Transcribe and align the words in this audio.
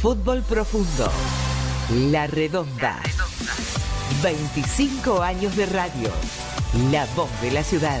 Fútbol 0.00 0.42
Profundo. 0.42 1.10
La 2.12 2.28
Redonda. 2.28 3.00
25 4.22 5.20
años 5.20 5.56
de 5.56 5.66
radio. 5.66 6.08
La 6.92 7.04
voz 7.16 7.28
de 7.40 7.50
la 7.50 7.64
ciudad. 7.64 8.00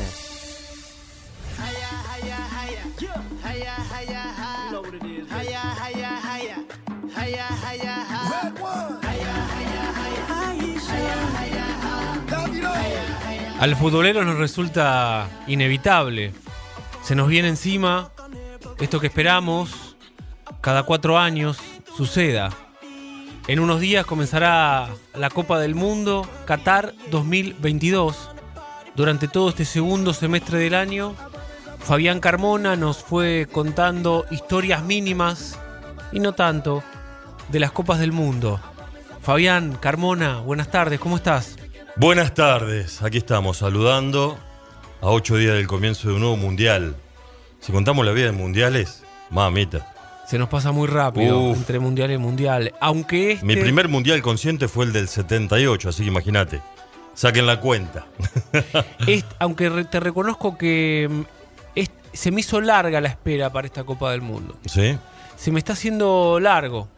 Al 13.58 13.74
futbolero 13.74 14.24
nos 14.24 14.38
resulta 14.38 15.28
inevitable. 15.48 16.32
Se 17.02 17.16
nos 17.16 17.26
viene 17.26 17.48
encima 17.48 18.12
esto 18.78 19.00
que 19.00 19.08
esperamos 19.08 19.96
cada 20.60 20.84
cuatro 20.84 21.18
años 21.18 21.58
suceda. 21.98 22.50
En 23.48 23.58
unos 23.58 23.80
días 23.80 24.06
comenzará 24.06 24.88
la 25.14 25.30
Copa 25.30 25.58
del 25.58 25.74
Mundo 25.74 26.28
Qatar 26.44 26.94
2022. 27.10 28.30
Durante 28.94 29.26
todo 29.26 29.48
este 29.48 29.64
segundo 29.64 30.12
semestre 30.12 30.60
del 30.60 30.74
año, 30.74 31.16
Fabián 31.80 32.20
Carmona 32.20 32.76
nos 32.76 32.98
fue 32.98 33.48
contando 33.50 34.26
historias 34.30 34.84
mínimas 34.84 35.58
y 36.12 36.20
no 36.20 36.34
tanto 36.34 36.84
de 37.48 37.58
las 37.58 37.72
Copas 37.72 37.98
del 37.98 38.12
Mundo. 38.12 38.60
Fabián 39.20 39.76
Carmona, 39.80 40.38
buenas 40.38 40.70
tardes, 40.70 41.00
¿cómo 41.00 41.16
estás? 41.16 41.56
Buenas 41.96 42.32
tardes, 42.32 43.02
aquí 43.02 43.18
estamos 43.18 43.56
saludando 43.56 44.38
a 45.00 45.08
ocho 45.08 45.34
días 45.34 45.54
del 45.54 45.66
comienzo 45.66 46.06
de 46.06 46.14
un 46.14 46.20
nuevo 46.20 46.36
mundial. 46.36 46.94
Si 47.58 47.72
contamos 47.72 48.06
la 48.06 48.12
vida 48.12 48.26
de 48.26 48.32
mundiales, 48.32 49.02
mamita. 49.30 49.97
Se 50.28 50.38
nos 50.38 50.48
pasa 50.50 50.72
muy 50.72 50.86
rápido 50.88 51.38
Uf. 51.40 51.56
entre 51.56 51.78
mundial 51.78 52.10
y 52.12 52.18
mundial. 52.18 52.74
Aunque 52.80 53.32
este, 53.32 53.46
Mi 53.46 53.56
primer 53.56 53.88
mundial 53.88 54.20
consciente 54.20 54.68
fue 54.68 54.84
el 54.84 54.92
del 54.92 55.08
78, 55.08 55.88
así 55.88 56.02
que 56.02 56.08
imagínate. 56.08 56.60
Saquen 57.14 57.46
la 57.46 57.60
cuenta. 57.60 58.06
es- 59.06 59.24
aunque 59.38 59.70
te 59.90 60.00
reconozco 60.00 60.58
que 60.58 61.08
mm, 61.10 61.20
es- 61.74 61.90
se 62.12 62.30
me 62.30 62.40
hizo 62.40 62.60
larga 62.60 63.00
la 63.00 63.08
espera 63.08 63.50
para 63.50 63.66
esta 63.66 63.84
Copa 63.84 64.10
del 64.10 64.20
Mundo. 64.20 64.56
¿Sí? 64.66 64.98
Se 65.36 65.50
me 65.50 65.58
está 65.58 65.72
haciendo 65.72 66.38
largo. 66.40 66.88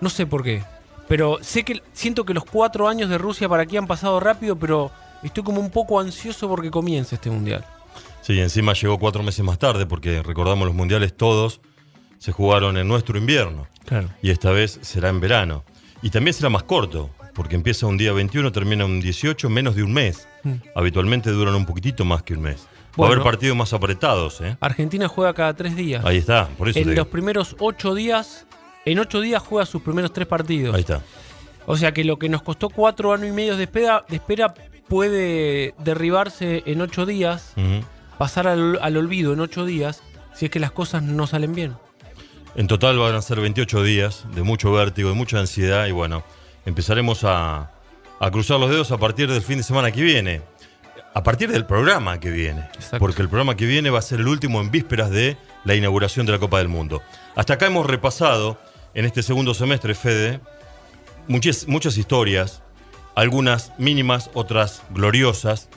No 0.00 0.08
sé 0.08 0.24
por 0.26 0.42
qué. 0.42 0.62
Pero 1.06 1.38
sé 1.42 1.64
que 1.64 1.82
siento 1.92 2.24
que 2.24 2.32
los 2.32 2.44
cuatro 2.44 2.88
años 2.88 3.10
de 3.10 3.18
Rusia 3.18 3.48
para 3.48 3.64
aquí 3.64 3.76
han 3.76 3.86
pasado 3.86 4.20
rápido, 4.20 4.56
pero 4.56 4.90
estoy 5.22 5.44
como 5.44 5.60
un 5.60 5.70
poco 5.70 6.00
ansioso 6.00 6.48
porque 6.48 6.70
comience 6.70 7.16
este 7.16 7.28
mundial. 7.30 7.62
Sí, 8.22 8.40
encima 8.40 8.72
llegó 8.72 8.98
cuatro 8.98 9.22
meses 9.22 9.44
más 9.44 9.58
tarde, 9.58 9.84
porque 9.86 10.22
recordamos 10.22 10.66
los 10.66 10.74
mundiales 10.74 11.14
todos 11.16 11.60
se 12.20 12.32
jugaron 12.32 12.76
en 12.76 12.86
nuestro 12.86 13.18
invierno. 13.18 13.66
Claro. 13.86 14.08
Y 14.22 14.30
esta 14.30 14.50
vez 14.52 14.78
será 14.82 15.08
en 15.08 15.18
verano. 15.20 15.64
Y 16.02 16.10
también 16.10 16.34
será 16.34 16.50
más 16.50 16.62
corto, 16.62 17.10
porque 17.34 17.56
empieza 17.56 17.86
un 17.86 17.96
día 17.96 18.12
21, 18.12 18.52
termina 18.52 18.84
un 18.84 19.00
18, 19.00 19.48
menos 19.50 19.74
de 19.74 19.82
un 19.82 19.92
mes. 19.92 20.28
Mm. 20.44 20.52
Habitualmente 20.74 21.30
duran 21.30 21.54
un 21.54 21.64
poquitito 21.66 22.04
más 22.04 22.22
que 22.22 22.34
un 22.34 22.42
mes. 22.42 22.60
Va 22.62 22.68
a 22.68 22.96
Bueno. 22.96 23.12
haber 23.14 23.24
partidos 23.24 23.56
más 23.56 23.72
apretados, 23.72 24.40
¿eh? 24.42 24.56
Argentina 24.60 25.08
juega 25.08 25.32
cada 25.34 25.54
tres 25.54 25.74
días. 25.74 26.04
Ahí 26.04 26.18
está, 26.18 26.48
por 26.58 26.68
eso 26.68 26.74
te 26.74 26.82
en 26.82 26.90
digo. 26.90 27.00
los 27.00 27.08
primeros 27.08 27.56
ocho 27.58 27.94
días, 27.94 28.46
en 28.84 28.98
ocho 28.98 29.20
días 29.20 29.42
juega 29.42 29.64
sus 29.66 29.80
primeros 29.82 30.12
tres 30.12 30.26
partidos. 30.26 30.74
Ahí 30.74 30.80
está. 30.82 31.00
O 31.66 31.76
sea 31.76 31.92
que 31.92 32.04
lo 32.04 32.18
que 32.18 32.28
nos 32.28 32.42
costó 32.42 32.68
cuatro 32.68 33.12
años 33.14 33.28
y 33.28 33.32
medio 33.32 33.56
de 33.56 33.64
espera, 33.64 34.04
de 34.08 34.16
espera 34.16 34.52
puede 34.88 35.74
derribarse 35.78 36.62
en 36.66 36.80
ocho 36.82 37.06
días, 37.06 37.54
pasar 38.18 38.46
al, 38.48 38.78
al 38.82 38.96
olvido 38.96 39.32
en 39.32 39.40
ocho 39.40 39.64
días, 39.64 40.02
si 40.34 40.46
es 40.46 40.50
que 40.50 40.58
las 40.60 40.72
cosas 40.72 41.02
no 41.02 41.26
salen 41.26 41.54
bien. 41.54 41.74
En 42.56 42.66
total 42.66 42.98
van 42.98 43.14
a 43.14 43.22
ser 43.22 43.40
28 43.40 43.82
días 43.84 44.24
de 44.34 44.42
mucho 44.42 44.72
vértigo, 44.72 45.08
de 45.08 45.14
mucha 45.14 45.38
ansiedad 45.38 45.86
y 45.86 45.92
bueno, 45.92 46.24
empezaremos 46.66 47.24
a, 47.24 47.70
a 48.18 48.30
cruzar 48.30 48.58
los 48.58 48.70
dedos 48.70 48.90
a 48.90 48.98
partir 48.98 49.30
del 49.30 49.42
fin 49.42 49.58
de 49.58 49.62
semana 49.62 49.92
que 49.92 50.02
viene. 50.02 50.42
A 51.14 51.22
partir 51.22 51.50
del 51.50 51.66
programa 51.66 52.20
que 52.20 52.30
viene. 52.30 52.60
Exacto. 52.74 52.98
Porque 52.98 53.22
el 53.22 53.28
programa 53.28 53.56
que 53.56 53.66
viene 53.66 53.90
va 53.90 53.98
a 53.98 54.02
ser 54.02 54.20
el 54.20 54.28
último 54.28 54.60
en 54.60 54.70
vísperas 54.70 55.10
de 55.10 55.36
la 55.64 55.74
inauguración 55.74 56.26
de 56.26 56.32
la 56.32 56.38
Copa 56.38 56.58
del 56.58 56.68
Mundo. 56.68 57.02
Hasta 57.34 57.54
acá 57.54 57.66
hemos 57.66 57.86
repasado 57.86 58.58
en 58.94 59.04
este 59.04 59.22
segundo 59.22 59.54
semestre, 59.54 59.94
Fede, 59.94 60.40
muchas, 61.26 61.66
muchas 61.66 61.96
historias, 61.96 62.62
algunas 63.14 63.72
mínimas, 63.78 64.30
otras 64.34 64.82
gloriosas, 64.90 65.68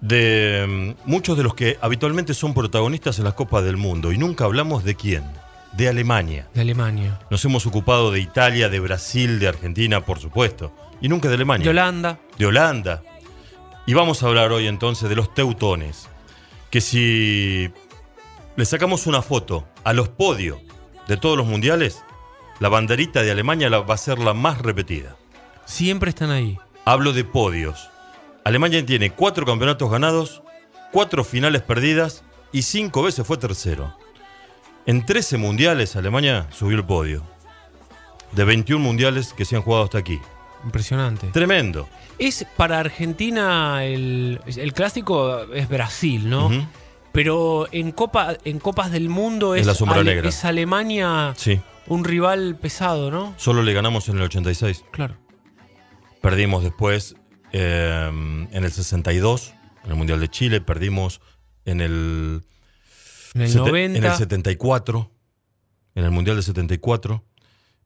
de 0.00 0.94
mm, 1.04 1.08
muchos 1.10 1.36
de 1.36 1.42
los 1.42 1.54
que 1.54 1.78
habitualmente 1.80 2.34
son 2.34 2.54
protagonistas 2.54 3.18
en 3.18 3.24
las 3.24 3.34
Copas 3.34 3.64
del 3.64 3.76
Mundo. 3.76 4.12
Y 4.12 4.18
nunca 4.18 4.44
hablamos 4.44 4.84
de 4.84 4.94
quién, 4.94 5.24
de 5.78 5.88
Alemania. 5.88 6.48
De 6.54 6.60
Alemania. 6.60 7.20
Nos 7.30 7.44
hemos 7.44 7.64
ocupado 7.64 8.10
de 8.10 8.18
Italia, 8.18 8.68
de 8.68 8.80
Brasil, 8.80 9.38
de 9.38 9.46
Argentina, 9.46 10.04
por 10.04 10.18
supuesto. 10.18 10.74
Y 11.00 11.08
nunca 11.08 11.28
de 11.28 11.36
Alemania. 11.36 11.62
De 11.62 11.70
Holanda. 11.70 12.18
De 12.36 12.46
Holanda. 12.46 13.02
Y 13.86 13.94
vamos 13.94 14.20
a 14.20 14.26
hablar 14.26 14.50
hoy 14.50 14.66
entonces 14.66 15.08
de 15.08 15.14
los 15.14 15.32
teutones. 15.34 16.08
Que 16.70 16.80
si 16.80 17.70
le 18.56 18.64
sacamos 18.64 19.06
una 19.06 19.22
foto 19.22 19.68
a 19.84 19.92
los 19.92 20.08
podios 20.08 20.58
de 21.06 21.16
todos 21.16 21.38
los 21.38 21.46
mundiales, 21.46 22.02
la 22.58 22.68
banderita 22.68 23.22
de 23.22 23.30
Alemania 23.30 23.68
va 23.68 23.94
a 23.94 23.98
ser 23.98 24.18
la 24.18 24.34
más 24.34 24.58
repetida. 24.58 25.14
Siempre 25.64 26.10
están 26.10 26.32
ahí. 26.32 26.58
Hablo 26.86 27.12
de 27.12 27.22
podios. 27.22 27.88
Alemania 28.44 28.84
tiene 28.84 29.10
cuatro 29.12 29.46
campeonatos 29.46 29.88
ganados, 29.88 30.42
cuatro 30.90 31.22
finales 31.22 31.62
perdidas 31.62 32.24
y 32.50 32.62
cinco 32.62 33.04
veces 33.04 33.24
fue 33.24 33.36
tercero. 33.36 33.94
En 34.86 35.04
13 35.04 35.36
mundiales 35.38 35.96
Alemania 35.96 36.46
subió 36.50 36.76
el 36.76 36.84
podio. 36.84 37.22
De 38.32 38.44
21 38.44 38.82
mundiales 38.82 39.32
que 39.32 39.44
se 39.44 39.56
han 39.56 39.62
jugado 39.62 39.84
hasta 39.84 39.98
aquí. 39.98 40.18
Impresionante. 40.64 41.28
Tremendo. 41.28 41.88
Es 42.18 42.44
para 42.56 42.80
Argentina 42.80 43.84
el, 43.84 44.40
el 44.46 44.72
clásico 44.72 45.44
es 45.54 45.68
Brasil, 45.68 46.28
¿no? 46.28 46.50
Pero 47.12 47.68
en 47.72 47.92
Copa, 47.92 48.36
en 48.44 48.58
Copas 48.58 48.90
del 48.90 49.08
Mundo 49.08 49.54
es, 49.54 49.62
Es 49.62 49.66
la 49.66 49.74
sombra 49.74 50.02
negra. 50.04 50.28
es 50.28 50.44
Alemania 50.44 51.32
Sí. 51.36 51.60
un 51.86 52.04
rival 52.04 52.56
pesado, 52.56 53.10
¿no? 53.10 53.34
Solo 53.38 53.62
le 53.62 53.72
ganamos 53.72 54.08
en 54.08 54.16
el 54.16 54.22
86. 54.24 54.84
Claro. 54.90 55.14
Perdimos 56.20 56.62
después 56.64 57.16
eh, 57.52 58.08
en 58.10 58.64
el 58.64 58.70
62, 58.72 59.54
en 59.84 59.90
el 59.90 59.96
Mundial 59.96 60.20
de 60.20 60.28
Chile. 60.28 60.60
Perdimos 60.60 61.20
en 61.64 61.80
el, 61.80 62.42
En 63.38 63.44
el 63.46 63.48
sete- 63.50 63.68
90. 63.68 63.98
en 63.98 64.04
el 64.04 64.12
74, 64.12 65.10
en 65.94 66.04
el 66.04 66.10
Mundial 66.10 66.36
de 66.36 66.42
74. 66.42 67.24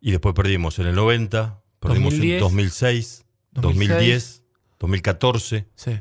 Y 0.01 0.11
después 0.11 0.35
perdimos 0.35 0.79
en 0.79 0.87
el 0.89 0.95
90, 0.95 1.61
perdimos 1.79 2.13
2010, 2.15 2.35
en 2.35 2.41
2006, 2.41 3.25
2010, 3.53 4.43
2014. 4.81 5.67
Sí. 5.75 5.99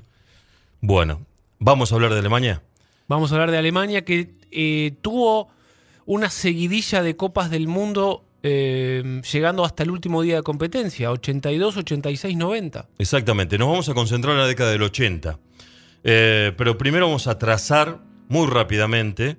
Bueno, 0.80 1.26
¿vamos 1.60 1.92
a 1.92 1.96
hablar 1.96 2.12
de 2.14 2.20
Alemania? 2.20 2.64
Vamos 3.08 3.32
a 3.32 3.36
hablar 3.36 3.52
de 3.52 3.58
Alemania 3.58 4.04
que 4.04 4.34
eh, 4.52 4.94
tuvo 5.02 5.50
una 6.06 6.30
seguidilla 6.30 7.04
de 7.04 7.16
Copas 7.16 7.50
del 7.52 7.68
Mundo 7.68 8.26
eh, 8.44 9.22
llegando 9.32 9.64
hasta 9.64 9.84
el 9.84 9.92
último 9.92 10.24
día 10.24 10.38
de 10.38 10.44
competencia, 10.44 11.12
82, 11.12 11.78
86, 11.78 12.36
90. 12.36 12.90
Exactamente, 12.98 13.58
nos 13.60 13.68
vamos 13.68 13.90
a 13.90 13.94
concentrar 13.94 14.34
en 14.34 14.40
la 14.40 14.48
década 14.48 14.72
del 14.72 14.82
80. 14.82 15.38
Eh, 16.04 16.52
pero 16.58 16.78
primero 16.78 17.06
vamos 17.06 17.28
a 17.28 17.38
trazar 17.38 18.00
muy 18.31 18.47
rápidamente 18.47 19.38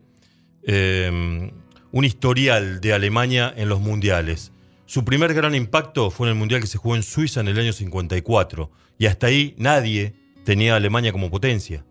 eh, 0.64 1.50
un 1.92 2.04
historial 2.04 2.82
de 2.82 2.92
Alemania 2.92 3.52
en 3.56 3.70
los 3.70 3.80
mundiales. 3.80 4.52
Su 4.84 5.02
primer 5.02 5.32
gran 5.32 5.54
impacto 5.54 6.10
fue 6.10 6.26
en 6.26 6.32
el 6.32 6.38
mundial 6.38 6.60
que 6.60 6.66
se 6.66 6.76
jugó 6.76 6.94
en 6.94 7.02
Suiza 7.02 7.40
en 7.40 7.48
el 7.48 7.58
año 7.58 7.72
54. 7.72 8.70
Y 8.98 9.06
hasta 9.06 9.28
ahí 9.28 9.54
nadie 9.56 10.14
tenía 10.44 10.74
a 10.74 10.76
Alemania 10.76 11.10
como 11.10 11.30
potencia. 11.30 11.86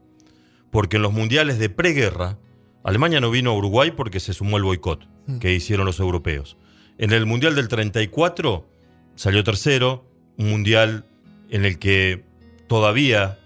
Porque 0.70 0.98
en 0.98 1.02
los 1.02 1.12
mundiales 1.12 1.58
de 1.58 1.70
preguerra, 1.70 2.38
Alemania 2.84 3.20
no 3.20 3.32
vino 3.32 3.50
a 3.50 3.56
Uruguay 3.56 3.92
porque 3.98 4.20
se 4.20 4.34
sumó 4.34 4.58
al 4.58 4.64
boicot 4.64 5.08
que 5.40 5.54
hicieron 5.54 5.88
los 5.88 6.00
europeos. 6.00 6.56
En 7.00 7.12
el 7.14 7.26
mundial 7.26 7.56
del 7.56 7.68
34 7.68 8.70
salió 9.16 9.44
tercero, 9.44 10.08
un 10.38 10.52
mundial 10.52 11.08
en 11.50 11.66
el 11.66 11.80
que 11.80 12.24
todavía, 12.68 13.40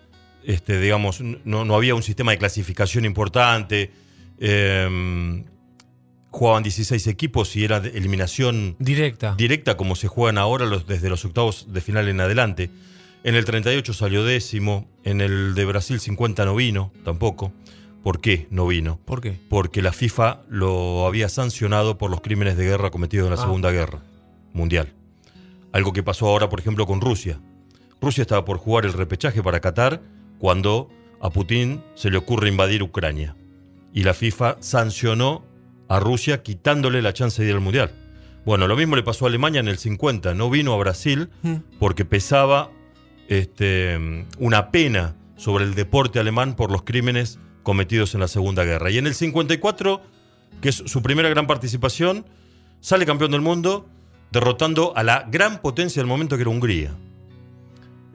este, 0.46 0.80
digamos, 0.80 1.22
no, 1.22 1.66
no 1.66 1.76
había 1.76 1.96
un 1.96 2.04
sistema 2.04 2.32
de 2.32 2.38
clasificación 2.38 3.06
importante. 3.06 3.92
eh, 4.40 5.44
jugaban 6.32 6.64
16 6.64 7.08
equipos 7.08 7.56
y 7.56 7.64
era 7.64 7.80
de 7.80 7.98
eliminación 7.98 8.76
Directa. 8.78 9.36
directa 9.38 9.78
como 9.78 9.96
se 9.96 10.10
juegan 10.10 10.38
ahora 10.38 10.66
los, 10.66 10.86
desde 10.86 11.08
los 11.08 11.24
octavos 11.24 11.68
de 11.72 11.80
final 11.80 12.10
en 12.10 12.20
adelante. 12.20 12.70
En 13.24 13.36
el 13.36 13.46
38 13.46 13.94
salió 13.94 14.26
décimo, 14.26 14.86
en 15.06 15.22
el 15.22 15.56
de 15.56 15.64
Brasil 15.64 15.98
50 16.00 16.44
no 16.44 16.54
vino 16.56 16.92
tampoco. 17.06 17.54
¿Por 18.04 18.20
qué 18.20 18.48
no 18.52 18.68
vino? 18.68 19.00
¿Por 19.06 19.22
qué? 19.22 19.40
Porque 19.50 19.82
la 19.82 19.94
FIFA 19.94 20.42
lo 20.50 21.08
había 21.08 21.30
sancionado 21.30 21.98
por 21.98 22.12
los 22.12 22.20
crímenes 22.20 22.58
de 22.58 22.66
guerra 22.66 22.92
cometidos 22.92 23.28
en 23.28 23.34
la 23.36 23.42
Ah. 23.42 23.46
Segunda 23.46 23.72
Guerra 23.72 24.04
Mundial. 24.54 24.94
Algo 25.72 25.94
que 25.94 26.04
pasó 26.04 26.28
ahora, 26.28 26.50
por 26.50 26.60
ejemplo, 26.60 26.86
con 26.86 27.00
Rusia. 27.02 27.40
Rusia 28.02 28.22
estaba 28.24 28.44
por 28.46 28.58
jugar 28.58 28.86
el 28.86 28.92
repechaje 28.94 29.42
para 29.42 29.62
Qatar 29.62 30.02
cuando 30.46 30.90
a 31.22 31.32
Putin 31.32 31.82
se 31.96 32.12
le 32.12 32.18
ocurre 32.18 32.50
invadir 32.50 32.84
Ucrania. 32.84 33.36
Y 33.92 34.04
la 34.04 34.14
FIFA 34.14 34.58
sancionó 34.60 35.44
a 35.88 36.00
Rusia 36.00 36.44
quitándole 36.44 37.02
la 37.02 37.14
chance 37.14 37.42
de 37.42 37.50
ir 37.50 37.56
al 37.56 37.62
Mundial. 37.62 37.90
Bueno, 38.46 38.68
lo 38.68 38.76
mismo 38.76 38.96
le 38.96 39.02
pasó 39.02 39.26
a 39.26 39.30
Alemania 39.30 39.60
en 39.60 39.68
el 39.68 39.80
50. 39.80 40.36
No 40.36 40.52
vino 40.52 40.72
a 40.74 40.78
Brasil 40.78 41.30
Mm. 41.42 41.56
porque 41.80 42.06
pesaba 42.06 42.70
este, 43.28 43.98
una 44.38 44.70
pena 44.70 45.16
sobre 45.36 45.64
el 45.64 45.74
deporte 45.74 46.20
alemán 46.20 46.56
por 46.56 46.72
los 46.72 46.84
crímenes 46.84 47.40
cometidos 47.64 48.14
en 48.14 48.20
la 48.20 48.28
Segunda 48.28 48.64
Guerra. 48.66 48.92
Y 48.92 49.00
en 49.00 49.08
el 49.08 49.16
54, 49.16 50.04
que 50.62 50.70
es 50.70 50.76
su 50.76 51.02
primera 51.02 51.28
gran 51.30 51.48
participación, 51.48 52.24
sale 52.82 53.08
campeón 53.08 53.32
del 53.32 53.42
mundo 53.42 53.90
derrotando 54.32 54.94
a 54.96 55.02
la 55.02 55.26
gran 55.28 55.60
potencia 55.60 56.04
del 56.04 56.08
momento 56.08 56.36
que 56.36 56.44
era 56.44 56.52
Hungría. 56.52 56.96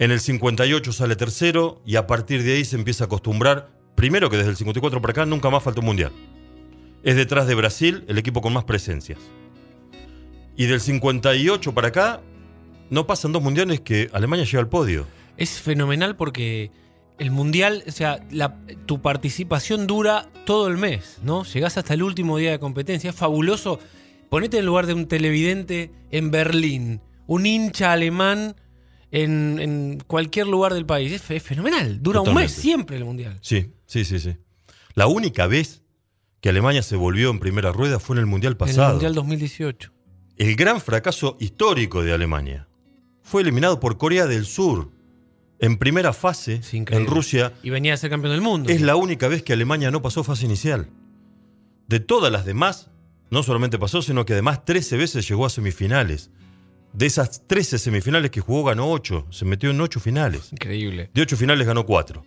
En 0.00 0.10
el 0.10 0.18
58 0.20 0.92
sale 0.92 1.14
tercero 1.14 1.82
y 1.86 1.96
a 1.96 2.06
partir 2.06 2.42
de 2.42 2.54
ahí 2.54 2.64
se 2.64 2.74
empieza 2.76 3.04
a 3.04 3.06
acostumbrar, 3.06 3.70
primero 3.94 4.30
que 4.30 4.38
desde 4.38 4.50
el 4.50 4.56
54 4.56 5.00
para 5.02 5.12
acá 5.12 5.26
nunca 5.26 5.50
más 5.50 5.62
faltó 5.62 5.80
un 5.80 5.86
mundial. 5.86 6.10
Es 7.02 7.16
detrás 7.16 7.46
de 7.46 7.54
Brasil 7.54 8.04
el 8.08 8.16
equipo 8.18 8.40
con 8.40 8.52
más 8.52 8.64
presencias. 8.64 9.18
Y 10.56 10.66
del 10.66 10.80
58 10.80 11.72
para 11.74 11.88
acá 11.88 12.20
no 12.88 13.06
pasan 13.06 13.32
dos 13.32 13.42
mundiales 13.42 13.80
que 13.80 14.08
Alemania 14.12 14.44
llega 14.44 14.58
al 14.60 14.68
podio. 14.68 15.06
Es 15.36 15.60
fenomenal 15.60 16.16
porque 16.16 16.70
el 17.18 17.30
mundial, 17.30 17.84
o 17.86 17.92
sea, 17.92 18.20
la- 18.30 18.56
tu 18.86 19.00
participación 19.02 19.86
dura 19.86 20.28
todo 20.46 20.68
el 20.68 20.78
mes, 20.78 21.18
¿no? 21.22 21.44
Llegás 21.44 21.76
hasta 21.76 21.92
el 21.94 22.02
último 22.02 22.38
día 22.38 22.50
de 22.52 22.58
competencia. 22.58 23.10
Es 23.10 23.16
fabuloso. 23.16 23.78
Ponete 24.30 24.58
en 24.58 24.66
lugar 24.66 24.86
de 24.86 24.94
un 24.94 25.06
televidente 25.06 25.90
en 26.10 26.30
Berlín, 26.30 27.00
un 27.26 27.44
hincha 27.46 27.92
alemán 27.92 28.56
en, 29.12 29.58
en 29.60 30.00
cualquier 30.06 30.46
lugar 30.46 30.74
del 30.74 30.86
país. 30.86 31.12
Es, 31.12 31.22
fe- 31.22 31.36
es 31.36 31.42
fenomenal. 31.42 32.02
Dura 32.02 32.20
un 32.20 32.34
mes 32.34 32.52
siempre 32.52 32.96
el 32.96 33.04
mundial. 33.04 33.38
Sí, 33.40 33.72
sí, 33.86 34.04
sí, 34.04 34.18
sí. 34.20 34.36
La 34.94 35.06
única 35.06 35.46
vez 35.46 35.82
que 36.40 36.48
Alemania 36.48 36.82
se 36.82 36.96
volvió 36.96 37.30
en 37.30 37.38
primera 37.38 37.72
rueda 37.72 37.98
fue 37.98 38.16
en 38.16 38.20
el 38.20 38.26
mundial 38.26 38.52
En 38.52 38.58
pasado. 38.58 38.86
el 38.88 38.92
mundial 38.94 39.14
2018. 39.14 39.92
El 40.36 40.56
gran 40.56 40.80
fracaso 40.80 41.36
histórico 41.40 42.02
de 42.02 42.12
Alemania 42.12 42.66
fue 43.22 43.42
eliminado 43.42 43.78
por 43.78 43.98
Corea 43.98 44.26
del 44.26 44.46
Sur 44.46 44.90
en 45.58 45.76
primera 45.76 46.12
fase 46.14 46.60
en. 46.72 47.06
Rusia. 47.06 47.52
Y 47.62 47.68
venía 47.70 47.92
a 47.94 47.96
ser 47.98 48.08
campeón 48.10 48.32
del 48.32 48.40
mundo. 48.40 48.70
Es 48.70 48.80
la 48.80 48.96
única 48.96 49.28
vez 49.28 49.42
que 49.42 49.52
Alemania 49.52 49.90
no 49.90 50.00
pasó 50.00 50.24
fase 50.24 50.46
inicial. 50.46 50.88
De 51.86 52.00
todas 52.00 52.32
las 52.32 52.44
demás, 52.46 52.90
no 53.30 53.42
solamente 53.42 53.78
pasó, 53.78 54.00
sino 54.00 54.24
que 54.24 54.32
además 54.32 54.64
13 54.64 54.96
veces 54.96 55.28
llegó 55.28 55.44
a 55.44 55.50
semifinales. 55.50 56.30
De 56.92 57.06
esas 57.06 57.46
13 57.46 57.78
semifinales 57.78 58.30
que 58.30 58.40
jugó, 58.40 58.64
ganó 58.64 58.90
8. 58.90 59.28
Se 59.30 59.44
metió 59.44 59.70
en 59.70 59.80
8 59.80 60.00
finales. 60.00 60.52
Increíble. 60.52 61.10
De 61.14 61.22
8 61.22 61.36
finales 61.36 61.66
ganó 61.66 61.86
4. 61.86 62.24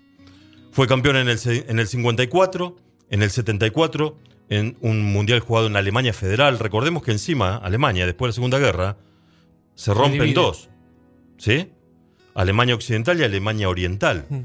Fue 0.72 0.88
campeón 0.88 1.18
en 1.18 1.30
el, 1.30 1.40
en 1.46 1.80
el 1.80 1.88
54, 1.88 2.76
en 3.10 3.22
el 3.22 3.30
74, 3.30 4.18
en 4.50 4.78
un 4.82 5.04
mundial 5.04 5.40
jugado 5.40 5.68
en 5.68 5.76
Alemania 5.76 6.14
Federal. 6.14 6.60
Recordemos 6.60 7.04
que 7.04 7.12
encima, 7.12 7.58
Alemania, 7.58 8.06
después 8.06 8.28
de 8.28 8.32
la 8.32 8.36
Segunda 8.36 8.60
Guerra, 8.60 8.98
se 9.76 9.94
rompe 9.94 10.18
en 10.18 10.24
divide. 10.24 10.36
dos. 10.36 10.70
¿Sí? 11.38 11.72
Alemania 12.34 12.76
Occidental 12.76 13.20
y 13.20 13.24
Alemania 13.24 13.70
Oriental. 13.70 14.26
Mm. 14.30 14.42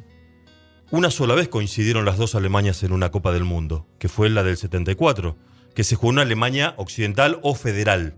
Una 0.90 1.10
sola 1.10 1.34
vez 1.34 1.48
coincidieron 1.48 2.04
las 2.04 2.16
dos 2.16 2.34
Alemanias 2.34 2.82
en 2.82 2.92
una 2.92 3.10
Copa 3.10 3.32
del 3.32 3.44
Mundo, 3.44 3.86
que 3.98 4.08
fue 4.08 4.30
la 4.30 4.42
del 4.42 4.56
74, 4.56 5.36
que 5.74 5.84
se 5.84 5.96
jugó 5.96 6.12
en 6.12 6.18
Alemania 6.20 6.74
Occidental 6.76 7.38
o 7.42 7.54
Federal. 7.54 8.16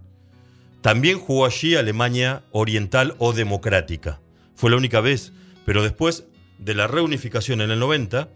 También 0.80 1.18
jugó 1.18 1.44
allí 1.44 1.74
Alemania 1.74 2.44
Oriental 2.52 3.14
o 3.18 3.32
Democrática. 3.32 4.20
Fue 4.54 4.70
la 4.70 4.76
única 4.76 5.00
vez, 5.00 5.32
pero 5.66 5.82
después 5.82 6.26
de 6.58 6.74
la 6.74 6.86
reunificación 6.86 7.60
en 7.60 7.70
el 7.70 7.78
90, 7.78 8.28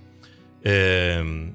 eh, 0.62 1.52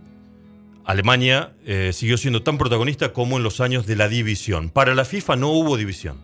Alemania 0.85 1.53
eh, 1.65 1.91
siguió 1.93 2.17
siendo 2.17 2.41
tan 2.41 2.57
protagonista 2.57 3.13
como 3.13 3.37
en 3.37 3.43
los 3.43 3.61
años 3.61 3.85
de 3.85 3.95
la 3.95 4.07
división. 4.07 4.71
Para 4.71 4.95
la 4.95 5.05
FIFA 5.05 5.35
no 5.35 5.49
hubo 5.49 5.77
división. 5.77 6.17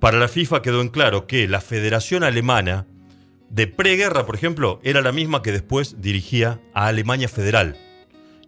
Para 0.00 0.18
la 0.18 0.28
FIFA 0.28 0.62
quedó 0.62 0.80
en 0.80 0.88
claro 0.88 1.26
que 1.26 1.46
la 1.48 1.60
Federación 1.60 2.24
Alemana 2.24 2.86
de 3.50 3.66
preguerra, 3.66 4.26
por 4.26 4.34
ejemplo, 4.34 4.80
era 4.82 5.02
la 5.02 5.12
misma 5.12 5.42
que 5.42 5.52
después 5.52 6.00
dirigía 6.00 6.60
a 6.72 6.86
Alemania 6.86 7.28
Federal 7.28 7.76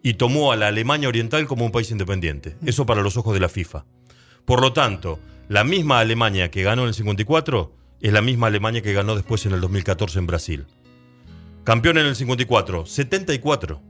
y 0.02 0.14
tomó 0.14 0.52
a 0.52 0.56
la 0.56 0.68
Alemania 0.68 1.08
Oriental 1.08 1.46
como 1.46 1.64
un 1.64 1.72
país 1.72 1.90
independiente. 1.90 2.56
Eso 2.64 2.86
para 2.86 3.02
los 3.02 3.16
ojos 3.16 3.34
de 3.34 3.40
la 3.40 3.48
FIFA. 3.48 3.84
Por 4.46 4.62
lo 4.62 4.72
tanto, 4.72 5.18
la 5.48 5.64
misma 5.64 5.98
Alemania 5.98 6.50
que 6.50 6.62
ganó 6.62 6.82
en 6.82 6.88
el 6.88 6.94
54 6.94 7.72
es 8.00 8.12
la 8.12 8.22
misma 8.22 8.46
Alemania 8.46 8.80
que 8.82 8.92
ganó 8.92 9.14
después 9.14 9.44
en 9.46 9.52
el 9.52 9.60
2014 9.60 10.18
en 10.18 10.26
Brasil. 10.26 10.66
Campeón 11.64 11.98
en 11.98 12.06
el 12.06 12.14
54, 12.14 12.86
74 12.86 13.82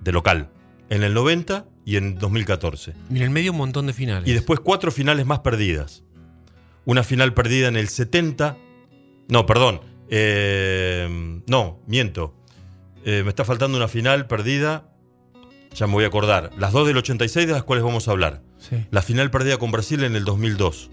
de 0.00 0.12
local, 0.12 0.48
en 0.88 1.02
el 1.02 1.12
90 1.12 1.66
y 1.84 1.96
en 1.96 2.18
2014. 2.18 2.94
Y 3.10 3.16
en 3.16 3.22
el 3.22 3.30
medio 3.30 3.52
un 3.52 3.58
montón 3.58 3.86
de 3.86 3.92
finales. 3.92 4.28
Y 4.28 4.32
después 4.32 4.60
cuatro 4.60 4.90
finales 4.90 5.26
más 5.26 5.40
perdidas. 5.40 6.04
Una 6.86 7.02
final 7.02 7.34
perdida 7.34 7.68
en 7.68 7.76
el 7.76 7.88
70. 7.88 8.56
No, 9.28 9.44
perdón. 9.44 9.80
eh, 10.08 11.40
no, 11.46 11.80
miento. 11.86 12.34
Eh, 13.04 13.22
me 13.24 13.28
está 13.28 13.44
faltando 13.44 13.76
una 13.76 13.88
final 13.88 14.26
perdida. 14.26 14.88
Ya 15.74 15.86
me 15.86 15.92
voy 15.92 16.04
a 16.04 16.06
acordar. 16.06 16.50
Las 16.56 16.72
dos 16.72 16.86
del 16.86 16.96
86 16.96 17.46
de 17.46 17.52
las 17.52 17.64
cuales 17.64 17.84
vamos 17.84 18.08
a 18.08 18.12
hablar. 18.12 18.42
Sí, 18.68 18.84
La 18.90 19.02
final 19.02 19.30
perdida 19.30 19.58
con 19.58 19.70
Brasil 19.70 20.02
en 20.04 20.16
el 20.16 20.24
2002. 20.24 20.90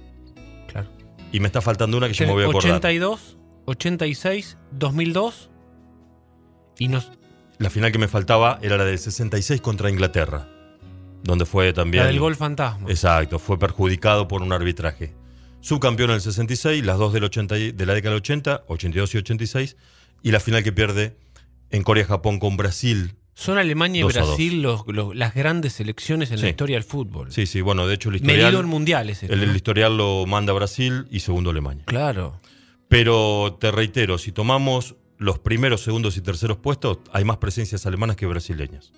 claro. 0.67 0.89
Y 1.31 1.39
me 1.39 1.47
está 1.47 1.61
faltando 1.61 1.97
una 1.97 2.07
que 2.07 2.13
yo 2.13 2.27
me 2.27 2.33
voy 2.33 2.43
a 2.43 2.47
acordar. 2.47 2.71
82, 2.73 3.37
86, 3.65 4.57
2002 4.71 5.49
y 6.77 6.87
nos, 6.87 7.11
La 7.57 7.69
final 7.69 7.91
que 7.91 7.97
me 7.97 8.07
faltaba 8.07 8.59
era 8.61 8.77
la 8.77 8.85
del 8.85 8.99
66 8.99 9.61
contra 9.61 9.89
Inglaterra. 9.89 10.47
Donde 11.23 11.45
fue 11.45 11.71
también. 11.73 12.03
la 12.03 12.07
del 12.09 12.19
gol 12.19 12.35
fantasma. 12.35 12.89
Exacto, 12.89 13.39
fue 13.39 13.57
perjudicado 13.57 14.27
por 14.27 14.41
un 14.41 14.51
arbitraje. 14.51 15.13
Subcampeón 15.61 16.09
en 16.09 16.15
el 16.15 16.21
66, 16.21 16.85
las 16.85 16.97
dos 16.97 17.13
del 17.13 17.23
80 17.23 17.57
y- 17.57 17.71
de 17.71 17.85
la 17.85 17.93
década 17.93 18.11
del 18.11 18.17
80, 18.21 18.63
82 18.67 19.15
y 19.15 19.17
86, 19.19 19.77
y 20.21 20.31
la 20.31 20.39
final 20.41 20.63
que 20.63 20.73
pierde 20.73 21.15
en 21.69 21.81
Corea-Japón 21.83 22.39
con 22.39 22.57
Brasil. 22.57 23.15
Son 23.35 23.57
Alemania 23.57 23.99
y 23.99 24.03
Dos. 24.03 24.13
Brasil 24.13 24.61
los- 24.61 24.83
los- 24.87 25.15
las 25.15 25.33
grandes 25.33 25.73
selecciones 25.73 26.31
en 26.31 26.41
la 26.41 26.49
historia 26.49 26.75
del 26.75 26.83
fútbol. 26.83 27.31
Sí, 27.31 27.45
sí, 27.47 27.61
bueno, 27.61 27.87
de 27.87 27.95
hecho 27.95 28.09
el 28.09 28.15
Medido 28.21 28.33
en 28.33 28.39
historial, 28.41 28.65
mundiales. 28.67 29.23
el, 29.23 29.31
el 29.31 29.47
¿no? 29.49 29.55
historial 29.55 29.97
lo 29.97 30.25
manda 30.27 30.53
Brasil 30.53 31.05
y 31.09 31.19
segundo 31.21 31.49
Alemania. 31.49 31.83
Claro. 31.85 32.37
Pero 32.87 33.57
te 33.59 33.71
reitero, 33.71 34.17
si 34.19 34.31
tomamos 34.31 34.95
los 35.17 35.39
primeros, 35.39 35.81
segundos 35.81 36.15
y 36.17 36.21
terceros 36.21 36.57
puestos, 36.57 36.99
hay 37.11 37.23
más 37.23 37.37
presencias 37.37 37.85
alemanas 37.85 38.15
que 38.17 38.25
brasileñas. 38.27 38.91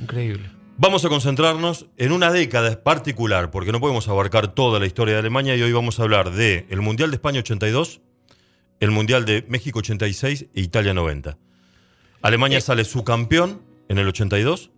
Increíble. 0.00 0.48
Vamos 0.78 1.04
a 1.04 1.08
concentrarnos 1.08 1.86
en 1.96 2.12
una 2.12 2.30
década 2.30 2.82
particular, 2.82 3.50
porque 3.50 3.72
no 3.72 3.80
podemos 3.80 4.06
abarcar 4.08 4.54
toda 4.54 4.78
la 4.80 4.86
historia 4.86 5.14
de 5.14 5.20
Alemania 5.20 5.56
y 5.56 5.62
hoy 5.62 5.72
vamos 5.72 5.98
a 5.98 6.04
hablar 6.04 6.30
de 6.32 6.66
el 6.70 6.80
Mundial 6.80 7.10
de 7.10 7.16
España 7.16 7.40
82, 7.40 8.00
el 8.80 8.90
Mundial 8.90 9.24
de 9.24 9.44
México 9.48 9.80
86 9.80 10.46
e 10.54 10.60
Italia 10.60 10.94
90. 10.94 11.36
Alemania 12.22 12.58
Eh. 12.58 12.62
sale 12.62 12.84
subcampeón 12.84 13.60
en 13.92 13.98
el 13.98 14.08
82, 14.08 14.70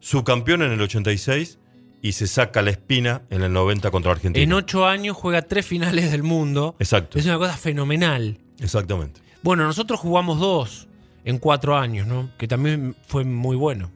subcampeón 0.00 0.62
en 0.62 0.72
el 0.72 0.80
86 0.80 1.58
y 2.02 2.12
se 2.12 2.26
saca 2.26 2.62
la 2.62 2.70
espina 2.70 3.22
en 3.30 3.42
el 3.42 3.52
90 3.52 3.90
contra 3.90 4.12
Argentina. 4.12 4.42
En 4.44 4.52
ocho 4.52 4.86
años 4.86 5.16
juega 5.16 5.42
tres 5.42 5.66
finales 5.66 6.10
del 6.12 6.22
mundo. 6.22 6.76
Exacto, 6.78 7.18
Es 7.18 7.24
una 7.24 7.38
cosa 7.38 7.56
fenomenal. 7.56 8.38
exactamente. 8.60 9.20
Bueno, 9.42 9.64
nosotros 9.64 9.98
jugamos 9.98 10.38
dos 10.38 10.86
en 11.24 11.38
cuatro 11.38 11.76
años, 11.76 12.06
¿no? 12.06 12.30
Que 12.38 12.46
también 12.46 12.94
fue 13.06 13.24
muy 13.24 13.56
bueno. 13.56 13.90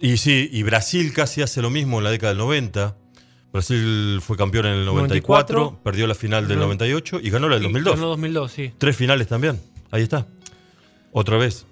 Y 0.00 0.16
sí, 0.18 0.48
y 0.52 0.62
Brasil 0.62 1.12
casi 1.12 1.42
hace 1.42 1.60
lo 1.62 1.70
mismo 1.70 1.98
en 1.98 2.04
la 2.04 2.10
década 2.10 2.30
del 2.32 2.38
90. 2.38 2.96
Brasil 3.52 4.20
fue 4.20 4.36
campeón 4.36 4.66
en 4.66 4.72
el 4.74 4.84
94, 4.84 5.58
94, 5.58 5.82
perdió 5.82 6.06
la 6.06 6.14
final 6.14 6.46
del 6.48 6.58
no. 6.58 6.64
98 6.64 7.20
y 7.22 7.30
ganó 7.30 7.48
la 7.48 7.54
del 7.56 7.64
Y 7.64 7.66
2002. 7.68 7.94
ganó 7.96 8.06
2002, 8.08 8.52
sí. 8.52 8.72
Tres 8.78 8.96
finales 8.96 9.26
también. 9.28 9.60
Ahí 9.90 10.02
está. 10.02 10.26
Otra 11.12 11.36
vez. 11.38 11.66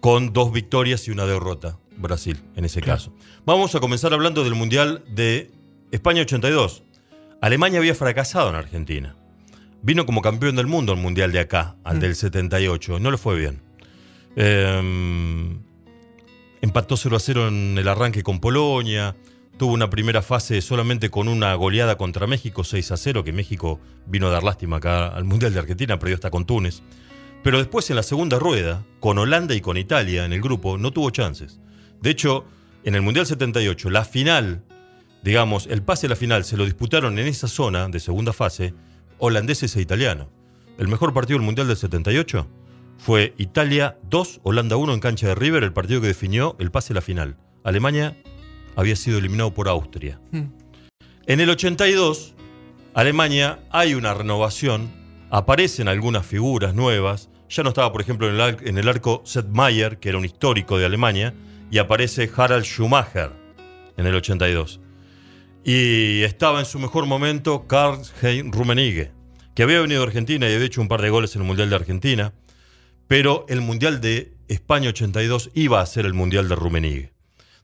Con 0.00 0.32
dos 0.32 0.52
victorias 0.52 1.06
y 1.08 1.10
una 1.10 1.26
derrota. 1.26 1.78
Brasil, 1.96 2.38
en 2.54 2.64
ese 2.64 2.80
Claro. 2.80 2.98
caso. 2.98 3.14
Vamos 3.44 3.74
a 3.74 3.80
comenzar 3.80 4.12
hablando 4.14 4.44
del 4.44 4.54
Mundial 4.54 5.02
de 5.08 5.50
España 5.90 6.22
82. 6.22 6.84
Alemania 7.40 7.78
había 7.80 7.94
fracasado 7.94 8.48
en 8.50 8.54
Argentina. 8.54 9.16
Vino 9.82 10.06
como 10.06 10.22
campeón 10.22 10.54
del 10.56 10.66
mundo 10.66 10.92
al 10.92 10.98
Mundial 10.98 11.32
de 11.32 11.40
acá, 11.40 11.76
al 11.84 11.96
Mm. 11.96 12.00
del 12.00 12.14
78. 12.14 12.98
No 13.00 13.10
le 13.10 13.18
fue 13.18 13.36
bien. 13.36 13.60
Eh, 14.36 15.56
empató 16.60 16.96
0 16.96 17.16
a 17.16 17.20
0 17.20 17.48
en 17.48 17.76
el 17.78 17.88
arranque 17.88 18.22
con 18.22 18.40
Polonia. 18.40 19.16
Tuvo 19.56 19.72
una 19.72 19.90
primera 19.90 20.22
fase 20.22 20.60
solamente 20.60 21.10
con 21.10 21.26
una 21.26 21.52
goleada 21.54 21.96
contra 21.96 22.26
México, 22.28 22.62
6 22.62 22.92
a 22.92 22.96
0, 22.96 23.24
que 23.24 23.32
México 23.32 23.80
vino 24.06 24.28
a 24.28 24.30
dar 24.30 24.44
lástima 24.44 24.76
acá 24.76 25.08
al 25.08 25.24
Mundial 25.24 25.52
de 25.52 25.58
Argentina, 25.58 25.98
perdió 25.98 26.14
hasta 26.14 26.30
con 26.30 26.46
Túnez. 26.46 26.82
Pero 27.42 27.58
después 27.58 27.88
en 27.90 27.96
la 27.96 28.02
segunda 28.02 28.38
rueda, 28.38 28.84
con 29.00 29.18
Holanda 29.18 29.54
y 29.54 29.60
con 29.60 29.76
Italia 29.76 30.24
en 30.24 30.32
el 30.32 30.40
grupo, 30.40 30.78
no 30.78 30.92
tuvo 30.92 31.10
chances. 31.10 31.60
De 32.00 32.10
hecho, 32.10 32.44
en 32.84 32.94
el 32.94 33.02
Mundial 33.02 33.26
78, 33.26 33.90
la 33.90 34.04
final, 34.04 34.64
digamos, 35.22 35.66
el 35.66 35.82
pase 35.82 36.06
a 36.06 36.10
la 36.10 36.16
final 36.16 36.44
se 36.44 36.56
lo 36.56 36.64
disputaron 36.64 37.18
en 37.18 37.26
esa 37.26 37.48
zona 37.48 37.88
de 37.88 38.00
segunda 38.00 38.32
fase 38.32 38.74
holandeses 39.18 39.74
e 39.76 39.80
italianos. 39.80 40.28
El 40.78 40.88
mejor 40.88 41.12
partido 41.12 41.38
del 41.38 41.46
Mundial 41.46 41.66
del 41.66 41.76
78 41.76 42.48
fue 42.98 43.34
Italia 43.38 43.98
2, 44.04 44.40
Holanda 44.42 44.76
1 44.76 44.94
en 44.94 45.00
cancha 45.00 45.28
de 45.28 45.34
River, 45.34 45.64
el 45.64 45.72
partido 45.72 46.00
que 46.00 46.08
definió 46.08 46.56
el 46.58 46.70
pase 46.70 46.92
a 46.92 46.94
la 46.94 47.00
final. 47.00 47.36
Alemania 47.64 48.16
había 48.76 48.96
sido 48.96 49.18
eliminado 49.18 49.52
por 49.54 49.68
Austria. 49.68 50.20
Mm. 50.30 50.44
En 51.26 51.40
el 51.40 51.50
82, 51.50 52.34
Alemania 52.94 53.60
hay 53.70 53.94
una 53.94 54.14
renovación, 54.14 54.90
aparecen 55.30 55.88
algunas 55.88 56.26
figuras 56.26 56.74
nuevas. 56.74 57.30
Ya 57.48 57.62
no 57.62 57.70
estaba, 57.70 57.92
por 57.92 58.00
ejemplo, 58.00 58.28
en 58.28 58.78
el, 58.78 58.88
arco 58.88 59.22
Seth 59.24 59.48
Meyer, 59.48 59.98
que 59.98 60.10
era 60.10 60.18
un 60.18 60.24
histórico 60.24 60.78
de 60.78 60.86
Alemania, 60.86 61.34
y 61.70 61.78
aparece 61.78 62.30
Harald 62.34 62.64
Schumacher 62.64 63.32
en 63.96 64.06
el 64.06 64.14
82. 64.14 64.80
Y 65.64 66.22
estaba 66.22 66.60
en 66.60 66.66
su 66.66 66.78
mejor 66.78 67.06
momento 67.06 67.66
Karl-Heinz 67.66 68.54
Rummenigge, 68.54 69.12
que 69.54 69.62
había 69.62 69.80
venido 69.80 70.02
a 70.02 70.06
Argentina 70.06 70.48
y 70.48 70.54
había 70.54 70.66
hecho 70.66 70.80
un 70.80 70.88
par 70.88 71.02
de 71.02 71.10
goles 71.10 71.34
en 71.36 71.42
el 71.42 71.48
Mundial 71.48 71.70
de 71.70 71.76
Argentina, 71.76 72.32
pero 73.06 73.44
el 73.48 73.60
Mundial 73.60 74.00
de 74.00 74.34
España 74.48 74.90
82 74.90 75.50
iba 75.54 75.80
a 75.80 75.86
ser 75.86 76.06
el 76.06 76.14
Mundial 76.14 76.48
de 76.48 76.54
Rummenigge. 76.54 77.12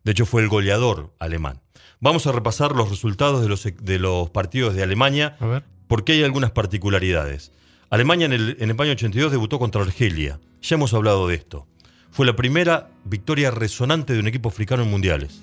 De 0.03 0.13
hecho, 0.13 0.27
fue 0.27 0.43
el 0.43 0.49
goleador 0.49 1.15
alemán. 1.19 1.63
Vamos 2.01 2.27
a 2.27 2.33
repasar 2.33 2.73
los 2.73 2.91
resultados 2.91 3.41
de 3.41 3.49
los, 3.49 3.65
de 3.65 3.99
los 3.99 4.29
partidos 4.31 4.75
de 4.75 4.83
Alemania. 4.83 5.39
Porque 5.95 6.11
hay 6.11 6.25
algunas 6.25 6.51
particularidades. 6.51 7.53
Alemania 7.89 8.27
en, 8.27 8.33
el, 8.33 8.57
en 8.59 8.69
España 8.69 8.91
82 8.91 9.31
debutó 9.31 9.61
contra 9.61 9.81
Argelia. 9.81 10.41
Ya 10.61 10.75
hemos 10.75 10.93
hablado 10.93 11.29
de 11.29 11.37
esto. 11.37 11.69
Fue 12.11 12.27
la 12.27 12.35
primera 12.35 12.91
victoria 13.05 13.53
resonante 13.53 14.13
de 14.13 14.19
un 14.19 14.27
equipo 14.27 14.49
africano 14.49 14.83
en 14.83 14.91
mundiales. 14.91 15.41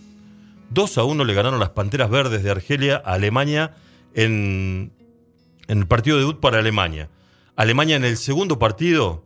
2 0.71 0.97
a 0.97 1.05
1 1.05 1.23
le 1.23 1.33
ganaron 1.33 1.61
las 1.61 1.69
Panteras 1.69 2.09
Verdes 2.09 2.43
de 2.43 2.51
Argelia 2.51 3.01
a 3.05 3.13
Alemania 3.13 3.77
en, 4.13 4.91
en 5.69 5.77
el 5.77 5.87
partido 5.87 6.17
de 6.17 6.23
debut 6.23 6.41
para 6.41 6.59
Alemania. 6.59 7.07
Alemania 7.55 7.95
en 7.95 8.03
el 8.03 8.17
segundo 8.17 8.59
partido 8.59 9.23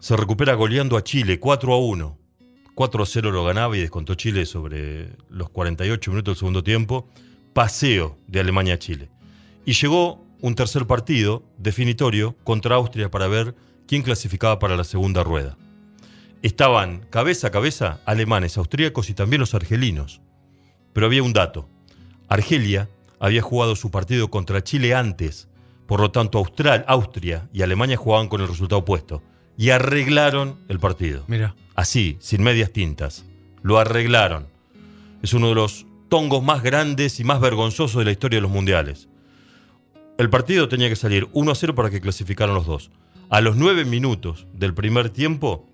se 0.00 0.18
recupera 0.18 0.52
goleando 0.52 0.98
a 0.98 1.02
Chile 1.02 1.40
4 1.40 1.72
a 1.72 1.78
1. 1.78 2.18
4 2.74 3.02
a 3.02 3.06
0 3.06 3.30
lo 3.30 3.42
ganaba 3.42 3.74
y 3.74 3.80
descontó 3.80 4.16
Chile 4.16 4.44
sobre 4.44 5.16
los 5.30 5.48
48 5.48 6.10
minutos 6.10 6.34
del 6.34 6.38
segundo 6.40 6.62
tiempo. 6.62 7.08
Paseo 7.54 8.18
de 8.26 8.40
Alemania 8.40 8.74
a 8.74 8.78
Chile. 8.78 9.08
Y 9.64 9.72
llegó 9.72 10.27
un 10.40 10.54
tercer 10.54 10.86
partido 10.86 11.42
definitorio 11.58 12.36
contra 12.44 12.76
Austria 12.76 13.10
para 13.10 13.28
ver 13.28 13.54
quién 13.86 14.02
clasificaba 14.02 14.58
para 14.58 14.76
la 14.76 14.84
segunda 14.84 15.24
rueda. 15.24 15.56
Estaban 16.42 17.00
cabeza 17.10 17.48
a 17.48 17.50
cabeza 17.50 18.00
alemanes, 18.06 18.56
austríacos 18.56 19.10
y 19.10 19.14
también 19.14 19.40
los 19.40 19.54
argelinos. 19.54 20.20
Pero 20.92 21.06
había 21.06 21.22
un 21.22 21.32
dato. 21.32 21.68
Argelia 22.28 22.88
había 23.18 23.42
jugado 23.42 23.74
su 23.74 23.90
partido 23.90 24.30
contra 24.30 24.62
Chile 24.62 24.94
antes, 24.94 25.48
por 25.86 26.00
lo 26.00 26.10
tanto 26.10 26.38
Austral, 26.38 26.84
Austria 26.86 27.48
y 27.52 27.62
Alemania 27.62 27.96
jugaban 27.96 28.28
con 28.28 28.40
el 28.40 28.48
resultado 28.48 28.80
opuesto. 28.80 29.22
Y 29.56 29.70
arreglaron 29.70 30.60
el 30.68 30.78
partido. 30.78 31.24
Mira. 31.26 31.56
Así, 31.74 32.16
sin 32.20 32.44
medias 32.44 32.72
tintas. 32.72 33.24
Lo 33.62 33.78
arreglaron. 33.78 34.46
Es 35.22 35.32
uno 35.34 35.48
de 35.48 35.56
los 35.56 35.86
tongos 36.08 36.44
más 36.44 36.62
grandes 36.62 37.18
y 37.18 37.24
más 37.24 37.40
vergonzosos 37.40 37.98
de 37.98 38.04
la 38.04 38.12
historia 38.12 38.36
de 38.36 38.42
los 38.42 38.50
mundiales. 38.50 39.07
El 40.18 40.30
partido 40.30 40.68
tenía 40.68 40.88
que 40.88 40.96
salir 40.96 41.28
1 41.32 41.52
a 41.52 41.54
0 41.54 41.76
para 41.76 41.90
que 41.90 42.00
clasificaran 42.00 42.52
los 42.52 42.66
dos. 42.66 42.90
A 43.30 43.40
los 43.40 43.56
9 43.56 43.84
minutos 43.84 44.48
del 44.52 44.74
primer 44.74 45.10
tiempo, 45.10 45.68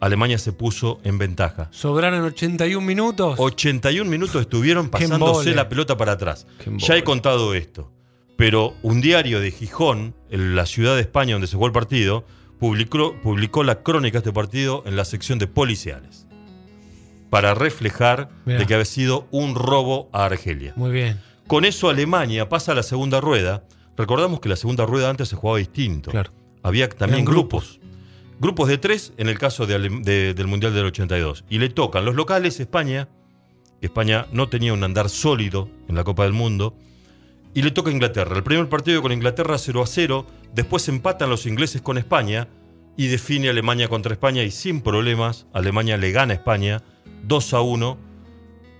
Alemania 0.00 0.36
se 0.36 0.52
puso 0.52 1.00
en 1.02 1.16
ventaja. 1.16 1.68
Sobraron 1.70 2.22
81 2.24 2.86
minutos. 2.86 3.36
81 3.38 4.10
minutos 4.10 4.42
estuvieron 4.42 4.90
pasándose 4.90 5.54
la 5.54 5.70
pelota 5.70 5.96
para 5.96 6.12
atrás. 6.12 6.46
Ya 6.76 6.94
he 6.94 7.04
contado 7.04 7.54
esto. 7.54 7.90
Pero 8.36 8.74
un 8.82 9.00
diario 9.00 9.40
de 9.40 9.50
Gijón, 9.50 10.14
en 10.28 10.54
la 10.54 10.66
ciudad 10.66 10.94
de 10.94 11.00
España 11.00 11.32
donde 11.32 11.46
se 11.46 11.54
jugó 11.54 11.68
el 11.68 11.72
partido, 11.72 12.26
publicó, 12.58 13.18
publicó 13.22 13.64
la 13.64 13.82
crónica 13.82 14.14
de 14.14 14.18
este 14.18 14.32
partido 14.32 14.82
en 14.84 14.94
la 14.94 15.06
sección 15.06 15.38
de 15.38 15.46
policiales. 15.46 16.26
Para 17.30 17.54
reflejar 17.54 18.28
Mirá. 18.44 18.58
de 18.58 18.66
que 18.66 18.74
había 18.74 18.84
sido 18.84 19.26
un 19.30 19.54
robo 19.54 20.10
a 20.12 20.26
Argelia. 20.26 20.74
Muy 20.76 20.90
bien. 20.90 21.18
Con 21.52 21.66
eso 21.66 21.90
Alemania 21.90 22.48
pasa 22.48 22.72
a 22.72 22.74
la 22.74 22.82
segunda 22.82 23.20
rueda. 23.20 23.62
Recordamos 23.94 24.40
que 24.40 24.48
la 24.48 24.56
segunda 24.56 24.86
rueda 24.86 25.10
antes 25.10 25.28
se 25.28 25.36
jugaba 25.36 25.58
distinto. 25.58 26.10
Claro. 26.10 26.32
Había 26.62 26.88
también 26.88 27.26
grupos. 27.26 27.78
Grupos 28.40 28.70
de 28.70 28.78
tres 28.78 29.12
en 29.18 29.28
el 29.28 29.38
caso 29.38 29.66
de 29.66 29.74
Ale- 29.74 30.00
de- 30.00 30.32
del 30.32 30.46
Mundial 30.46 30.72
del 30.72 30.86
82. 30.86 31.44
Y 31.50 31.58
le 31.58 31.68
tocan 31.68 32.06
los 32.06 32.14
locales 32.14 32.58
España, 32.58 33.10
que 33.82 33.86
España 33.88 34.28
no 34.32 34.48
tenía 34.48 34.72
un 34.72 34.82
andar 34.82 35.10
sólido 35.10 35.68
en 35.90 35.94
la 35.94 36.04
Copa 36.04 36.22
del 36.22 36.32
Mundo, 36.32 36.74
y 37.52 37.60
le 37.60 37.70
toca 37.70 37.90
Inglaterra. 37.90 38.34
El 38.34 38.44
primer 38.44 38.70
partido 38.70 39.02
con 39.02 39.12
Inglaterra 39.12 39.58
0 39.58 39.82
a 39.82 39.86
0, 39.86 40.26
después 40.54 40.88
empatan 40.88 41.28
los 41.28 41.44
ingleses 41.44 41.82
con 41.82 41.98
España 41.98 42.48
y 42.96 43.08
define 43.08 43.50
Alemania 43.50 43.88
contra 43.88 44.14
España 44.14 44.42
y 44.42 44.50
sin 44.50 44.80
problemas 44.80 45.46
Alemania 45.52 45.98
le 45.98 46.12
gana 46.12 46.32
a 46.32 46.36
España 46.36 46.82
2 47.24 47.52
a 47.52 47.60
1 47.60 47.98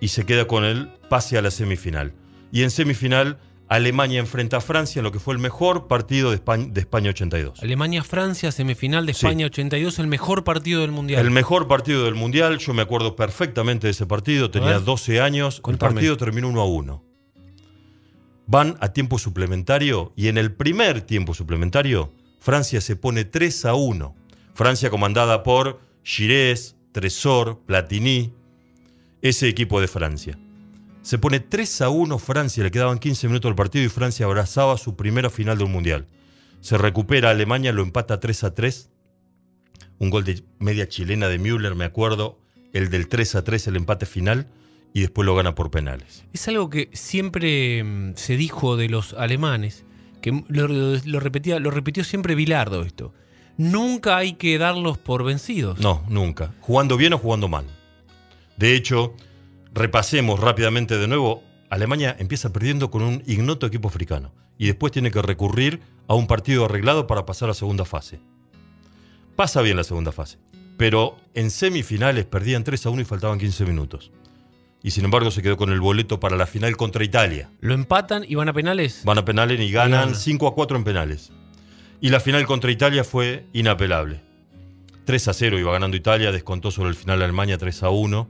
y 0.01 0.09
se 0.09 0.25
queda 0.25 0.47
con 0.47 0.65
el 0.65 0.89
pase 1.11 1.37
a 1.37 1.43
la 1.43 1.51
semifinal. 1.51 2.15
Y 2.53 2.63
en 2.63 2.71
semifinal 2.71 3.39
Alemania 3.69 4.21
enfrenta 4.21 4.59
a 4.59 4.61
Francia 4.61 5.01
en 5.01 5.05
lo 5.05 5.13
que 5.13 5.19
fue 5.19 5.33
el 5.33 5.41
mejor 5.41 5.89
partido 5.89 6.29
de 6.29 6.37
España, 6.37 6.67
de 6.71 6.81
España 6.81 7.09
82. 7.11 7.63
Alemania-Francia, 7.63 8.53
semifinal 8.53 9.07
de 9.07 9.15
Sí. 9.15 9.25
España 9.25 9.47
82, 9.47 9.99
el 9.99 10.07
mejor 10.09 10.45
partido 10.45 10.83
del 10.83 10.93
Mundial. 10.93 11.25
El 11.25 11.31
mejor 11.31 11.67
partido 11.69 12.05
del 12.05 12.15
Mundial, 12.15 12.59
yo 12.59 12.75
me 12.75 12.83
acuerdo 12.83 13.17
perfectamente 13.17 13.87
de 13.87 13.93
ese 13.93 14.05
partido, 14.05 14.51
tenía 14.51 14.73
ver. 14.73 14.85
12 14.85 15.23
años, 15.23 15.61
Contame. 15.63 15.89
el 15.89 15.95
partido 15.95 16.17
terminó 16.19 16.49
1 16.51 16.61
a 16.61 16.67
1. 16.67 17.05
Van 18.47 18.77
a 18.81 18.93
tiempo 18.93 19.19
suplementario 19.19 20.13
y 20.17 20.29
en 20.29 20.37
el 20.37 20.53
primer 20.53 21.01
tiempo 21.01 21.33
suplementario 21.33 22.13
Francia 22.41 22.81
se 22.83 22.97
pone 22.97 23.25
3 23.25 23.65
a 23.65 23.75
1. 23.75 24.15
Francia 24.55 24.91
comandada 24.91 25.43
por 25.43 25.81
Girés, 26.03 26.77
Tresor, 26.93 27.61
Platini, 27.65 28.35
ese 29.23 29.49
equipo 29.49 29.81
de 29.81 29.89
Francia. 29.89 30.39
Se 31.03 31.19
pone 31.19 31.41
3 31.41 31.83
a 31.83 31.89
1 31.91 32.19
Francia, 32.19 32.63
le 32.63 32.71
quedaban 32.71 32.99
15 32.99 33.27
minutos 33.29 33.49
del 33.49 33.57
partido 33.57 33.85
y 33.85 33.89
Francia 33.89 34.27
abrazaba 34.27 34.77
su 34.79 34.95
primera 34.97 35.31
final 35.31 35.59
de 35.59 35.65
un 35.65 35.73
Mundial. 35.73 36.07
Se 36.61 36.79
recupera 36.79 37.31
Alemania, 37.31 37.73
lo 37.73 37.83
empata 37.83 38.21
3 38.21 38.45
a 38.45 38.55
3 38.55 38.89
un 39.99 40.11
gol 40.11 40.25
de 40.25 40.43
media 40.59 40.89
chilena 40.89 41.29
de 41.29 41.39
Müller, 41.39 41.77
me 41.77 41.85
acuerdo, 41.85 42.41
el 42.73 42.91
del 42.91 43.07
3 43.07 43.37
a 43.37 43.45
3, 43.45 43.69
el 43.69 43.77
empate 43.77 44.05
final, 44.05 44.49
y 44.93 45.01
después 45.03 45.25
lo 45.25 45.37
gana 45.37 45.55
por 45.55 45.71
penales. 45.71 46.25
Es 46.33 46.49
algo 46.49 46.71
que 46.71 46.91
siempre 46.93 47.85
mm, 47.85 48.15
se 48.17 48.37
dijo 48.37 48.77
de 48.77 48.89
los 48.89 49.13
alemanes, 49.15 49.85
que 50.21 50.33
lo, 50.49 50.67
lo- 50.67 50.99
lo 51.05 51.21
repetía, 51.21 51.61
lo 51.61 51.71
repitió 51.71 52.03
siempre 52.03 52.35
Bilardo 52.35 52.83
esto. 52.83 53.15
Nunca 53.57 54.17
hay 54.17 54.33
que 54.33 54.59
darlos 54.59 54.99
por 54.99 55.23
vencidos. 55.23 55.79
No, 55.79 56.05
nunca. 56.09 56.53
Jugando 56.61 56.97
bien 56.97 57.13
o 57.13 57.19
jugando 57.19 57.47
mal. 57.47 57.67
De 58.57 58.75
hecho, 58.75 59.15
repasemos 59.73 60.41
rápidamente 60.41 60.99
de 60.99 61.09
nuevo. 61.09 61.43
Alemania 61.71 62.17
empieza 62.19 62.53
perdiendo 62.53 62.91
con 62.91 63.03
un 63.03 63.23
ignoto 63.27 63.67
equipo 63.67 63.89
africano 63.89 64.33
y 64.59 64.67
después 64.67 64.93
tiene 64.93 65.11
que 65.11 65.23
recurrir 65.23 65.81
a 66.07 66.15
un 66.15 66.27
partido 66.27 66.67
arreglado 66.67 67.07
para 67.07 67.25
pasar 67.25 67.51
a 67.51 67.55
segunda 67.55 67.85
fase. 67.85 68.21
Pasa 69.37 69.63
bien 69.63 69.77
la 69.77 69.85
segunda 69.85 70.13
fase, 70.13 70.39
pero 70.77 71.17
en 71.35 71.51
semifinales 71.51 72.27
perdían 72.27 72.65
3 72.65 72.87
a 72.87 72.91
1 72.91 73.03
y 73.03 73.05
faltaban 73.05 73.39
15 73.39 73.65
minutos. 73.65 74.13
Y 74.83 74.91
sin 74.91 75.05
embargo 75.05 75.31
se 75.31 75.43
quedó 75.43 75.57
con 75.57 75.71
el 75.71 75.81
boleto 75.81 76.21
para 76.21 76.37
la 76.37 76.47
final 76.47 76.77
contra 76.77 77.05
Italia. 77.05 77.51
Lo 77.61 77.73
empatan 77.73 78.25
y 78.27 78.35
van 78.35 78.49
a 78.49 78.53
penales. 78.53 79.03
Van 79.05 79.17
a 79.17 79.25
penales 79.25 79.61
y 79.61 79.71
ganan 79.71 80.01
ganan. 80.01 80.15
5 80.15 80.49
a 80.49 80.55
4 80.55 80.77
en 80.77 80.85
penales. 80.85 81.31
Y 82.01 82.11
la 82.11 82.21
final 82.21 82.47
contra 82.47 82.71
Italia 82.71 83.05
fue 83.05 83.47
inapelable. 83.53 84.21
3 85.05 85.29
a 85.29 85.33
0 85.33 85.59
iba 85.59 85.73
ganando 85.73 85.97
Italia, 85.97 86.33
descontó 86.33 86.71
sobre 86.71 86.91
el 86.91 86.97
final 86.97 87.23
Alemania 87.23 87.59
3 87.59 87.85
a 87.85 87.91
1. 87.91 88.29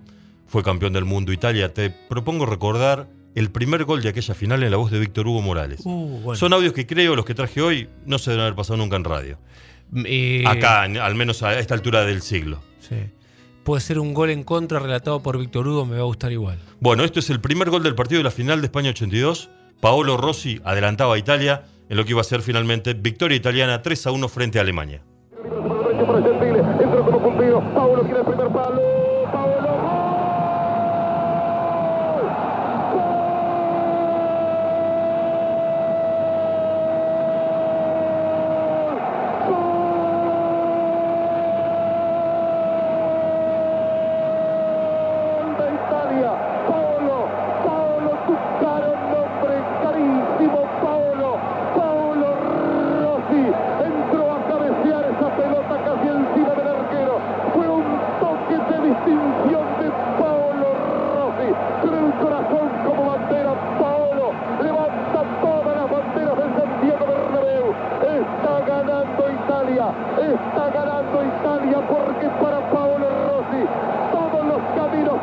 Fue 0.53 0.63
campeón 0.63 0.93
del 0.93 1.07
mundo 1.07 1.33
Italia. 1.33 1.73
Te 1.73 1.89
propongo 1.89 2.45
recordar 2.45 3.09
el 3.35 3.51
primer 3.51 3.85
gol 3.85 4.03
de 4.03 4.11
aquella 4.11 4.35
final 4.35 4.63
en 4.63 4.71
la 4.71 4.77
voz 4.77 4.91
de 4.91 4.99
Víctor 4.99 5.27
Hugo 5.27 5.41
Morales. 5.41 5.81
Uh, 5.83 6.21
bueno. 6.21 6.39
Son 6.39 6.53
audios 6.53 6.75
que 6.75 6.87
creo, 6.87 7.17
los 7.17 7.25
que 7.25 7.33
traje 7.33 7.63
hoy, 7.63 7.89
no 8.05 8.19
se 8.19 8.33
deben 8.33 8.43
haber 8.43 8.55
pasado 8.55 8.77
nunca 8.77 8.97
en 8.97 9.05
radio. 9.05 9.39
Eh, 10.05 10.45
Acá, 10.47 10.83
al 10.83 11.15
menos 11.15 11.43
a 11.43 11.59
esta 11.59 11.73
altura 11.73 12.05
del 12.05 12.21
siglo. 12.21 12.61
sí. 12.81 12.97
Puede 13.65 13.81
ser 13.81 13.99
un 14.01 14.13
gol 14.13 14.29
en 14.31 14.43
contra 14.43 14.79
relatado 14.81 15.23
por 15.23 15.39
Víctor 15.39 15.69
Hugo, 15.69 15.87
me 15.87 15.95
va 15.95 16.03
a 16.03 16.05
gustar 16.05 16.33
igual. 16.33 16.59
Bueno, 16.81 17.05
esto 17.05 17.21
es 17.21 17.31
el 17.31 17.41
primer 17.41 17.71
gol 17.71 17.85
del 17.85 17.95
partido 17.95 18.19
de 18.19 18.25
la 18.25 18.33
final 18.33 18.61
de 18.61 18.67
España 18.67 18.91
82. 18.91 19.51
Paolo 19.81 20.17
Rossi 20.17 20.61
adelantaba 20.65 21.15
a 21.15 21.19
Italia 21.19 21.63
en 21.89 21.97
lo 21.97 22.05
que 22.05 22.11
iba 22.11 22.21
a 22.21 22.25
ser 22.25 22.43
finalmente 22.43 22.93
victoria 22.93 23.37
italiana 23.37 23.81
3 23.81 24.07
a 24.09 24.11
1 24.11 24.29
frente 24.29 24.59
a 24.59 24.63
Alemania. 24.63 25.01
derecho 25.33 26.07
para 26.07 26.23
Gentile, 26.23 26.59
entró 26.59 27.05
como 27.05 27.23
puntillo, 27.23 27.61
Paulo 27.73 28.03
quiere 28.03 28.19
el 28.19 28.27
primer 28.27 28.49
palo, 28.49 28.83
Paulo, 29.33 30.03
gol 44.23 45.57
de 45.59 45.67
Italia, 45.75 46.33
Paolo, 46.69 47.19
Paolo, 47.65 48.11
tu 48.27 48.35
caro 48.61 48.93
nombre, 49.13 49.57
carísimo 49.83 50.61
Paolo, 50.83 51.31
Paolo 51.77 52.29
Rossi, 53.03 53.45
entró 53.89 54.33
a 54.33 54.39
cabecear 54.49 55.05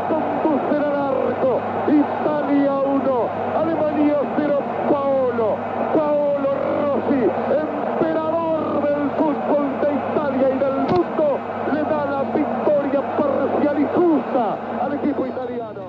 conducen 0.08 0.84
al 0.84 0.96
arco. 0.96 1.60
Italia 1.88 2.74
1, 2.80 3.30
Alemania 3.58 4.18
0. 4.38 4.60
Paolo, 4.90 5.56
Paolo 5.96 6.50
Rossi, 6.82 7.24
emperador 7.64 8.82
del 8.84 9.10
fútbol 9.18 9.66
de 9.82 9.90
Italia 9.96 10.48
y 10.50 10.60
del 10.60 10.76
mundo, 10.90 11.40
le 11.74 11.82
da 11.84 12.06
la 12.06 12.22
victoria 12.34 13.02
parcial 13.18 13.80
y 13.80 13.86
justa 13.96 14.58
al 14.86 14.94
equipo 14.94 15.26
italiano. 15.26 15.84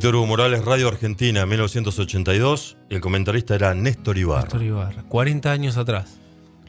Víctor 0.00 0.16
Hugo 0.16 0.28
Morales, 0.28 0.64
Radio 0.64 0.88
Argentina, 0.88 1.44
1982. 1.44 2.78
El 2.88 3.02
comentarista 3.02 3.54
era 3.54 3.74
Néstor 3.74 4.16
Ibarra. 4.16 4.44
Néstor 4.44 4.62
Ibarra, 4.62 5.02
40 5.02 5.52
años 5.52 5.76
atrás. 5.76 6.18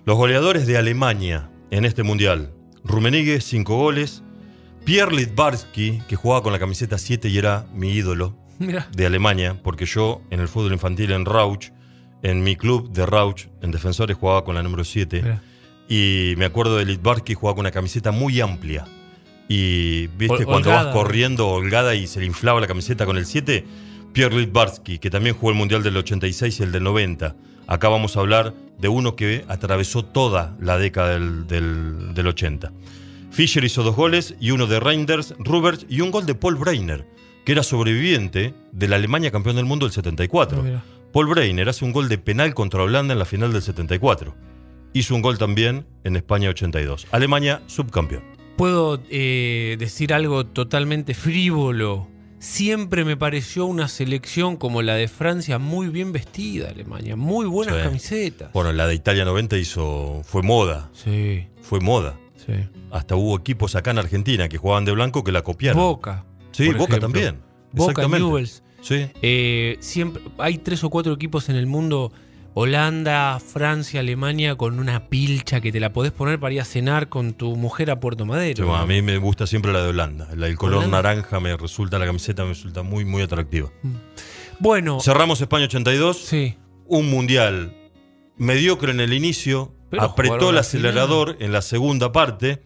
Los 0.03 0.17
goleadores 0.17 0.67
de 0.67 0.77
Alemania 0.77 1.49
en 1.69 1.85
este 1.85 2.03
mundial. 2.03 2.51
Rummenigge, 2.83 3.39
5 3.39 3.73
goles. 3.73 4.21
Pierre 4.83 5.15
Litbarski, 5.15 6.01
que 6.09 6.17
jugaba 6.17 6.43
con 6.43 6.51
la 6.51 6.59
camiseta 6.59 6.97
7 6.97 7.29
y 7.29 7.37
era 7.37 7.67
mi 7.73 7.93
ídolo 7.93 8.35
de 8.91 9.05
Alemania, 9.05 9.57
porque 9.63 9.85
yo 9.85 10.21
en 10.29 10.41
el 10.41 10.49
fútbol 10.49 10.73
infantil 10.73 11.13
en 11.13 11.23
Rauch, 11.23 11.71
en 12.23 12.43
mi 12.43 12.57
club 12.57 12.91
de 12.91 13.05
Rauch, 13.05 13.47
en 13.61 13.71
Defensores, 13.71 14.17
jugaba 14.17 14.43
con 14.43 14.55
la 14.55 14.61
número 14.61 14.83
7. 14.83 15.21
Mira. 15.23 15.41
Y 15.87 16.33
me 16.35 16.43
acuerdo 16.43 16.75
de 16.75 16.83
Litbarski 16.83 17.35
jugaba 17.35 17.55
con 17.55 17.61
una 17.61 17.71
camiseta 17.71 18.11
muy 18.11 18.41
amplia. 18.41 18.85
Y 19.51 20.07
viste, 20.07 20.35
Hol- 20.43 20.45
cuando 20.45 20.69
holgada. 20.69 20.83
vas 20.85 20.93
corriendo 20.93 21.47
holgada 21.49 21.93
y 21.95 22.07
se 22.07 22.19
le 22.21 22.25
inflaba 22.25 22.61
la 22.61 22.67
camiseta 22.67 23.05
con 23.05 23.17
el 23.17 23.25
7, 23.25 23.65
Pierre 24.13 24.35
Litbarski, 24.37 24.97
que 24.99 25.09
también 25.09 25.35
jugó 25.35 25.51
el 25.51 25.57
Mundial 25.57 25.83
del 25.83 25.97
86 25.97 26.59
y 26.59 26.63
el 26.63 26.71
del 26.71 26.83
90. 26.83 27.35
Acá 27.67 27.89
vamos 27.89 28.15
a 28.15 28.21
hablar 28.21 28.53
de 28.79 28.87
uno 28.87 29.15
que 29.15 29.43
atravesó 29.47 30.03
toda 30.05 30.55
la 30.61 30.77
década 30.77 31.09
del, 31.11 31.47
del- 31.47 32.13
del 32.13 32.27
80. 32.27 32.71
Fischer 33.31 33.63
hizo 33.63 33.83
dos 33.83 33.95
goles 33.95 34.35
y 34.39 34.51
uno 34.51 34.67
de 34.67 34.79
Reinders, 34.79 35.33
Ruberts 35.39 35.85
y 35.89 36.01
un 36.01 36.11
gol 36.11 36.25
de 36.25 36.35
Paul 36.35 36.55
Breiner, 36.55 37.05
que 37.45 37.51
era 37.53 37.63
sobreviviente 37.63 38.53
de 38.71 38.87
la 38.87 38.97
Alemania 38.97 39.31
campeón 39.31 39.55
del 39.57 39.65
mundo 39.65 39.85
del 39.85 39.93
74. 39.93 40.59
Ah, 40.59 40.63
mira. 40.63 40.83
Paul 41.13 41.27
Breiner 41.27 41.67
hace 41.69 41.83
un 41.85 41.91
gol 41.91 42.07
de 42.09 42.17
penal 42.17 42.53
contra 42.53 42.83
Holanda 42.83 43.13
en 43.13 43.19
la 43.19 43.25
final 43.25 43.51
del 43.53 43.61
74. 43.61 44.33
Hizo 44.93 45.15
un 45.15 45.21
gol 45.21 45.37
también 45.37 45.85
en 46.03 46.15
España 46.15 46.49
82. 46.49 47.07
Alemania 47.11 47.61
subcampeón. 47.67 48.23
Puedo 48.57 49.01
eh, 49.09 49.75
decir 49.79 50.13
algo 50.13 50.45
totalmente 50.45 51.13
frívolo. 51.13 52.07
Siempre 52.39 53.05
me 53.05 53.15
pareció 53.17 53.65
una 53.67 53.87
selección 53.87 54.57
como 54.57 54.81
la 54.81 54.95
de 54.95 55.07
Francia 55.07 55.59
muy 55.59 55.89
bien 55.89 56.11
vestida, 56.11 56.69
Alemania. 56.69 57.15
Muy 57.15 57.45
buenas 57.45 57.75
Sí. 57.75 57.81
camisetas. 57.83 58.51
Bueno, 58.53 58.73
la 58.73 58.87
de 58.87 58.95
Italia 58.95 59.25
90 59.25 59.57
hizo 59.57 60.21
fue 60.25 60.41
moda, 60.41 60.89
Sí, 60.93 61.47
fue 61.61 61.79
moda. 61.79 62.17
sí. 62.43 62.53
Hasta 62.91 63.15
hubo 63.15 63.37
equipos 63.37 63.75
acá 63.75 63.91
en 63.91 63.99
Argentina 63.99 64.49
que 64.49 64.57
jugaban 64.57 64.85
de 64.85 64.91
blanco 64.91 65.23
que 65.23 65.31
la 65.31 65.43
copiaron. 65.43 65.81
Boca. 65.81 66.25
sí, 66.51 66.65
Boca 66.69 66.77
ejemplo. 66.95 66.99
también. 66.99 67.37
Boca, 67.71 67.91
Exactamente. 67.91 68.25
Newell's. 68.25 68.63
Sí. 68.81 69.05
Eh, 69.21 69.77
siempre, 69.79 70.23
hay 70.39 70.57
tres 70.57 70.83
o 70.83 70.89
cuatro 70.89 71.13
equipos 71.13 71.47
en 71.49 71.55
el 71.55 71.67
mundo, 71.67 72.11
Holanda, 72.53 73.39
Francia, 73.39 74.01
Alemania, 74.01 74.55
con 74.55 74.79
una 74.79 75.07
pilcha 75.07 75.61
que 75.61 75.71
te 75.71 75.79
la 75.79 75.93
podés 75.93 76.11
poner 76.11 76.39
para 76.39 76.53
ir 76.53 76.61
a 76.61 76.65
cenar 76.65 77.07
con 77.07 77.33
tu 77.33 77.55
mujer 77.55 77.89
a 77.91 77.99
Puerto 77.99 78.25
Sí, 78.25 78.29
Madero. 78.29 78.75
a 78.75 78.85
mí 78.85 79.01
me 79.01 79.17
gusta 79.17 79.47
siempre 79.47 79.71
la 79.71 79.81
de 79.81 79.89
Holanda. 79.89 80.27
La 80.35 80.47
del 80.47 80.57
color 80.57 80.79
Holanda. 80.79 81.01
naranja 81.01 81.39
me 81.39 81.55
resulta, 81.55 81.97
la 81.97 82.05
camiseta 82.05 82.43
me 82.43 82.49
resulta 82.49 82.83
muy, 82.83 83.05
muy 83.05 83.21
atractiva. 83.21 83.69
Bueno, 84.59 84.99
Cerramos 84.99 85.39
España 85.41 85.65
82. 85.65 86.17
sí. 86.17 86.55
Un 86.87 87.09
mundial 87.09 87.73
mediocre 88.35 88.91
en 88.91 88.99
el 88.99 89.13
inicio, 89.13 89.73
Pero 89.89 90.03
apretó 90.03 90.49
el 90.49 90.57
acelerador 90.57 91.37
en 91.39 91.53
la 91.53 91.61
segunda 91.61 92.11
parte, 92.11 92.63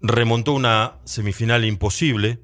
remontó 0.00 0.54
una 0.54 0.94
semifinal 1.04 1.66
imposible, 1.66 2.40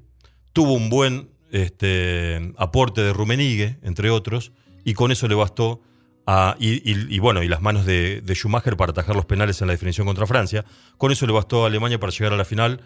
tuvo 0.53 0.73
un 0.73 0.89
buen 0.91 1.31
este, 1.51 2.53
aporte 2.57 3.01
de 3.01 3.13
Rummenigge, 3.13 3.79
entre 3.81 4.11
otros, 4.11 4.51
y 4.85 4.93
con 4.93 5.11
eso 5.11 5.27
le 5.27 5.33
bastó 5.33 5.81
a, 6.31 6.55
y, 6.59 6.73
y- 6.91 7.07
y 7.15 7.19
bueno, 7.19 7.41
y 7.41 7.47
las 7.47 7.61
manos 7.61 7.85
de, 7.85 8.21
de 8.21 8.35
Schumacher 8.35 8.77
para 8.77 8.91
atajar 8.91 9.15
los 9.15 9.25
penales 9.25 9.61
en 9.61 9.67
la 9.67 9.73
definición 9.73 10.05
contra 10.05 10.27
Francia, 10.27 10.63
con 10.97 11.11
eso 11.11 11.25
le 11.25 11.33
bastó 11.33 11.63
a 11.63 11.67
Alemania 11.67 11.99
para 11.99 12.11
llegar 12.11 12.33
a 12.33 12.37
la 12.37 12.45
final, 12.45 12.81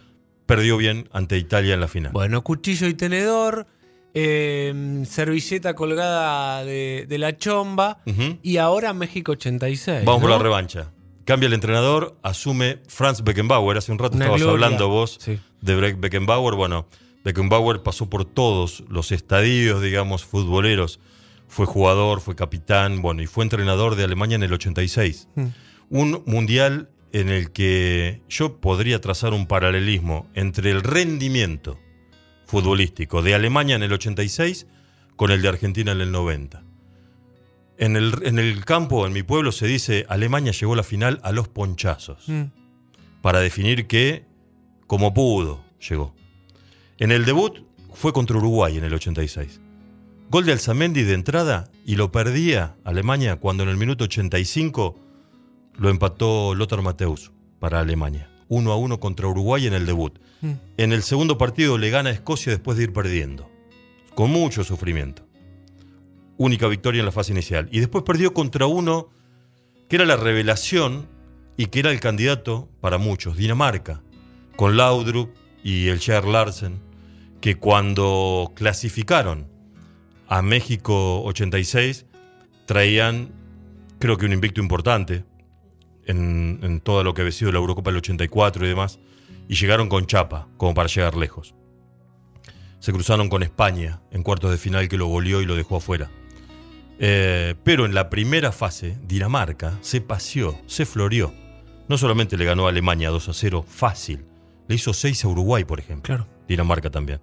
perdió 0.46 0.78
bien 0.78 1.10
ante 1.12 1.38
Italia 1.38 1.74
en 1.74 1.80
la 1.82 1.88
final. 1.90 2.12
Bueno, 2.14 2.42
cuchillo 2.44 2.88
y 2.88 2.94
tenedor, 2.94 3.68
eh, 4.14 5.04
servilleta 5.06 5.74
colgada 5.74 6.64
de, 6.64 7.06
de 7.08 7.18
la 7.18 7.38
chomba 7.38 8.00
y 8.42 8.58
ahora 8.58 8.94
México 8.94 9.34
86. 9.34 10.06
Vamos 10.06 10.22
por 10.22 10.30
la 10.30 10.38
revancha. 10.38 10.92
Cambia 11.26 11.48
el 11.48 11.54
entrenador, 11.54 12.18
asume 12.22 12.80
Franz 12.88 13.24
Beckenbauer. 13.24 13.78
Hace 13.78 13.92
un 13.92 14.00
rato 14.00 14.16
Una 14.16 14.26
estabas 14.26 14.42
gloria. 14.42 14.66
hablando 14.66 14.90
vos 14.90 15.18
Sí. 15.22 15.40
de 15.62 15.76
Beckenbauer. 15.94 16.56
Bueno, 16.56 16.88
Beckenbauer 17.24 17.82
pasó 17.82 18.10
por 18.10 18.26
todos 18.26 18.84
los 18.90 19.12
estadios, 19.14 19.82
digamos, 19.82 20.26
futboleros. 20.26 21.00
Fue 21.54 21.68
jugador, 21.68 22.20
fue 22.20 22.36
capitán, 22.36 23.04
bueno, 23.04 23.22
y 23.22 23.28
fue 23.28 23.44
entrenador 23.44 23.96
de 23.96 24.04
Alemania 24.04 24.36
en 24.36 24.44
el 24.44 24.54
86. 24.54 25.28
Mm. 25.36 25.46
Un 25.90 26.24
mundial 26.26 26.90
en 27.12 27.30
el 27.30 27.52
que 27.52 28.24
yo 28.28 28.60
podría 28.60 29.00
trazar 29.00 29.34
un 29.34 29.46
paralelismo 29.46 30.28
entre 30.34 30.72
el 30.72 30.82
rendimiento 30.82 31.80
futbolístico 32.48 33.22
de 33.22 33.36
Alemania 33.36 33.76
en 33.76 33.84
el 33.84 33.94
86 33.94 34.66
con 35.16 35.30
el 35.30 35.44
de 35.44 35.50
Argentina 35.50 35.92
en 35.92 36.02
el 36.02 36.12
90. 36.12 36.64
En 37.78 37.96
el, 37.98 38.16
en 38.24 38.40
el 38.40 38.66
campo, 38.66 39.06
en 39.06 39.14
mi 39.14 39.22
pueblo, 39.22 39.52
se 39.52 39.68
dice 39.68 40.08
Alemania 40.10 40.54
llegó 40.54 40.74
a 40.74 40.78
la 40.78 40.84
final 40.84 41.20
a 41.24 41.32
los 41.32 41.50
ponchazos 41.50 42.28
Mm. 42.28 42.46
para 43.22 43.42
definir 43.42 43.86
que, 43.86 44.26
como 44.88 45.14
pudo, 45.14 45.64
llegó. 45.88 46.16
En 46.98 47.12
el 47.12 47.26
debut 47.26 47.60
fue 47.94 48.12
contra 48.12 48.38
Uruguay 48.38 48.76
en 48.76 48.86
el 48.86 48.94
86. 48.96 49.62
Gol 50.34 50.48
de 50.48 50.54
Alzamendi 50.54 51.04
de 51.04 51.14
entrada 51.14 51.70
y 51.86 51.96
lo 51.96 52.12
perdía 52.12 52.76
Alemania 52.84 53.36
cuando 53.36 53.62
en 53.62 53.70
el 53.70 53.78
minuto 53.78 54.06
85 54.06 55.00
lo 55.76 55.90
empató 55.92 56.56
Lothar 56.56 56.82
Mateus 56.82 57.32
para 57.60 57.80
Alemania. 57.80 58.32
1 58.48 58.72
a 58.72 58.76
1 58.76 59.00
contra 59.00 59.28
Uruguay 59.28 59.68
en 59.68 59.74
el 59.74 59.86
debut. 59.86 60.18
Mm. 60.42 60.54
En 60.78 60.92
el 60.92 61.04
segundo 61.04 61.38
partido 61.38 61.78
le 61.78 61.92
gana 61.92 62.10
a 62.10 62.14
Escocia 62.14 62.52
después 62.52 62.80
de 62.80 62.86
ir 62.86 62.94
perdiendo. 62.94 63.48
Con 64.16 64.32
mucho 64.32 64.64
sufrimiento. 64.64 65.24
Única 66.38 66.68
victoria 66.68 67.02
en 67.02 67.06
la 67.06 67.12
fase 67.12 67.32
inicial. 67.32 67.70
Y 67.72 67.80
después 67.80 68.04
perdió 68.04 68.34
contra 68.34 68.66
uno 68.66 69.10
que 69.88 69.98
era 69.98 70.06
la 70.06 70.16
revelación 70.16 71.10
y 71.58 71.68
que 71.68 71.82
era 71.82 71.92
el 71.92 72.00
candidato 72.00 72.70
para 72.82 72.98
muchos, 72.98 73.38
Dinamarca, 73.38 74.02
con 74.56 74.78
Laudrup 74.78 75.30
y 75.64 75.90
el 75.90 76.00
Cher 76.00 76.26
Larsen, 76.26 76.82
que 77.40 77.58
cuando 77.58 78.52
clasificaron 78.56 79.53
a 80.28 80.42
México 80.42 81.24
86 81.24 82.06
traían, 82.66 83.32
creo 84.00 84.18
que 84.18 84.26
un 84.26 84.34
invicto 84.34 84.62
importante 84.62 85.26
en, 86.06 86.60
en 86.64 86.82
todo 86.82 87.04
lo 87.04 87.14
que 87.14 87.22
había 87.22 87.32
sido 87.32 87.52
la 87.52 87.60
Eurocopa 87.60 87.92
del 87.92 87.98
84 87.98 88.66
y 88.66 88.70
demás, 88.70 89.00
y 89.48 89.56
llegaron 89.56 89.90
con 89.90 90.06
chapa, 90.06 90.48
como 90.58 90.74
para 90.74 90.88
llegar 90.88 91.16
lejos. 91.16 91.56
Se 92.80 92.92
cruzaron 92.92 93.30
con 93.30 93.44
España 93.44 94.02
en 94.12 94.24
cuartos 94.24 94.52
de 94.52 94.58
final 94.58 94.90
que 94.90 94.98
lo 94.98 95.08
goleó 95.08 95.42
y 95.42 95.46
lo 95.46 95.56
dejó 95.56 95.78
afuera. 95.78 96.10
Eh, 97.00 97.56
pero 97.64 97.86
en 97.86 97.94
la 97.94 98.10
primera 98.10 98.52
fase, 98.52 98.98
Dinamarca 99.04 99.78
se 99.82 100.02
paseó, 100.02 100.60
se 100.68 100.86
floreó. 100.86 101.34
No 101.88 101.98
solamente 101.98 102.38
le 102.38 102.46
ganó 102.46 102.66
a 102.66 102.70
Alemania 102.70 103.10
2 103.10 103.30
a 103.30 103.34
0 103.34 103.66
fácil, 103.68 104.26
le 104.68 104.76
hizo 104.76 104.94
6 104.94 105.26
a 105.26 105.28
Uruguay, 105.28 105.66
por 105.66 105.80
ejemplo. 105.80 106.04
Claro. 106.04 106.28
Dinamarca 106.48 106.90
también. 106.90 107.20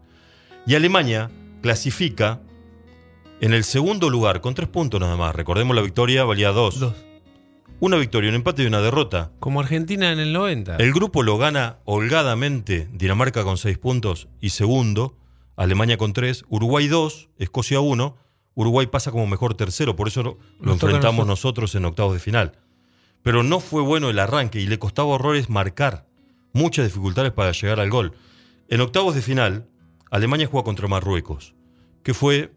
Y 0.67 0.75
Alemania 0.75 1.31
clasifica 1.63 2.41
en 3.41 3.55
el 3.55 3.65
segundo 3.65 4.11
lugar 4.11 4.41
con 4.41 4.55
tres 4.55 4.69
puntos 4.69 5.01
nada 5.01 5.17
más. 5.17 5.35
Recordemos 5.35 5.75
la 5.75 5.83
victoria 5.83 6.25
valía 6.25 6.51
dos. 6.51 6.79
Dos. 6.79 6.95
Una 7.81 7.97
victoria, 7.97 8.29
un 8.29 8.37
empate 8.37 8.63
y 8.63 8.67
una 8.67 8.83
derrota. 8.83 9.33
Como 9.41 9.61
Argentina 9.61 10.13
en 10.13 10.19
el 10.19 10.35
90. 10.35 10.77
El 10.77 10.93
grupo 10.93 11.23
lo 11.23 11.39
gana 11.39 11.79
holgadamente 11.87 12.91
Dinamarca 12.93 13.43
con 13.43 13.57
seis 13.57 13.79
puntos 13.79 14.29
y 14.39 14.51
segundo, 14.51 15.17
Alemania 15.57 15.97
con 15.97 16.13
tres, 16.13 16.45
Uruguay 16.51 16.89
dos, 16.89 17.31
Escocia 17.39 17.81
uno. 17.81 18.17
Uruguay 18.55 18.87
pasa 18.87 19.11
como 19.11 19.27
mejor 19.27 19.55
tercero, 19.55 19.97
por 19.97 20.09
eso 20.09 20.23
lo, 20.23 20.39
Nos 20.59 20.75
enfrentamos 20.75 21.27
nosotros. 21.27 21.29
nosotros 21.29 21.75
en 21.77 21.85
octavos 21.87 22.13
de 22.13 22.21
final. 22.21 22.59
Pero 23.23 23.43
no 23.43 23.61
fue 23.61 23.81
bueno 23.81 24.11
el 24.11 24.19
arranque 24.19 24.61
y 24.61 24.67
le 24.67 24.79
costaba 24.79 25.09
horrores 25.09 25.49
marcar. 25.49 26.07
Muchas 26.53 26.85
dificultades 26.85 27.33
para 27.33 27.53
llegar 27.53 27.81
al 27.81 27.89
gol. 27.89 28.13
En 28.69 28.83
octavos 28.83 29.15
de 29.15 29.23
final, 29.23 29.69
Alemania 30.11 30.47
juega 30.47 30.65
contra 30.65 30.89
Marruecos, 30.89 31.55
que 32.03 32.13
fue 32.13 32.53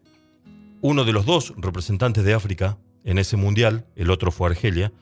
uno 0.86 1.06
de 1.06 1.14
los 1.14 1.24
dos 1.24 1.54
representantes 1.56 2.24
de 2.24 2.34
África 2.34 2.76
en 3.04 3.16
ese 3.16 3.38
mundial, 3.38 3.86
el 3.96 4.10
otro 4.10 4.30
fue 4.30 4.50
Argelia, 4.50 4.92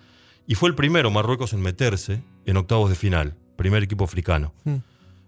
y 0.47 0.55
fue 0.55 0.69
el 0.69 0.77
primero 0.77 1.11
Marruecos 1.11 1.55
en 1.55 1.61
meterse 1.61 2.23
en 2.47 2.57
octavos 2.57 2.89
de 2.89 2.95
final, 2.95 3.35
primer 3.57 3.83
equipo 3.83 4.05
africano. 4.05 4.55
Mm. 4.63 4.77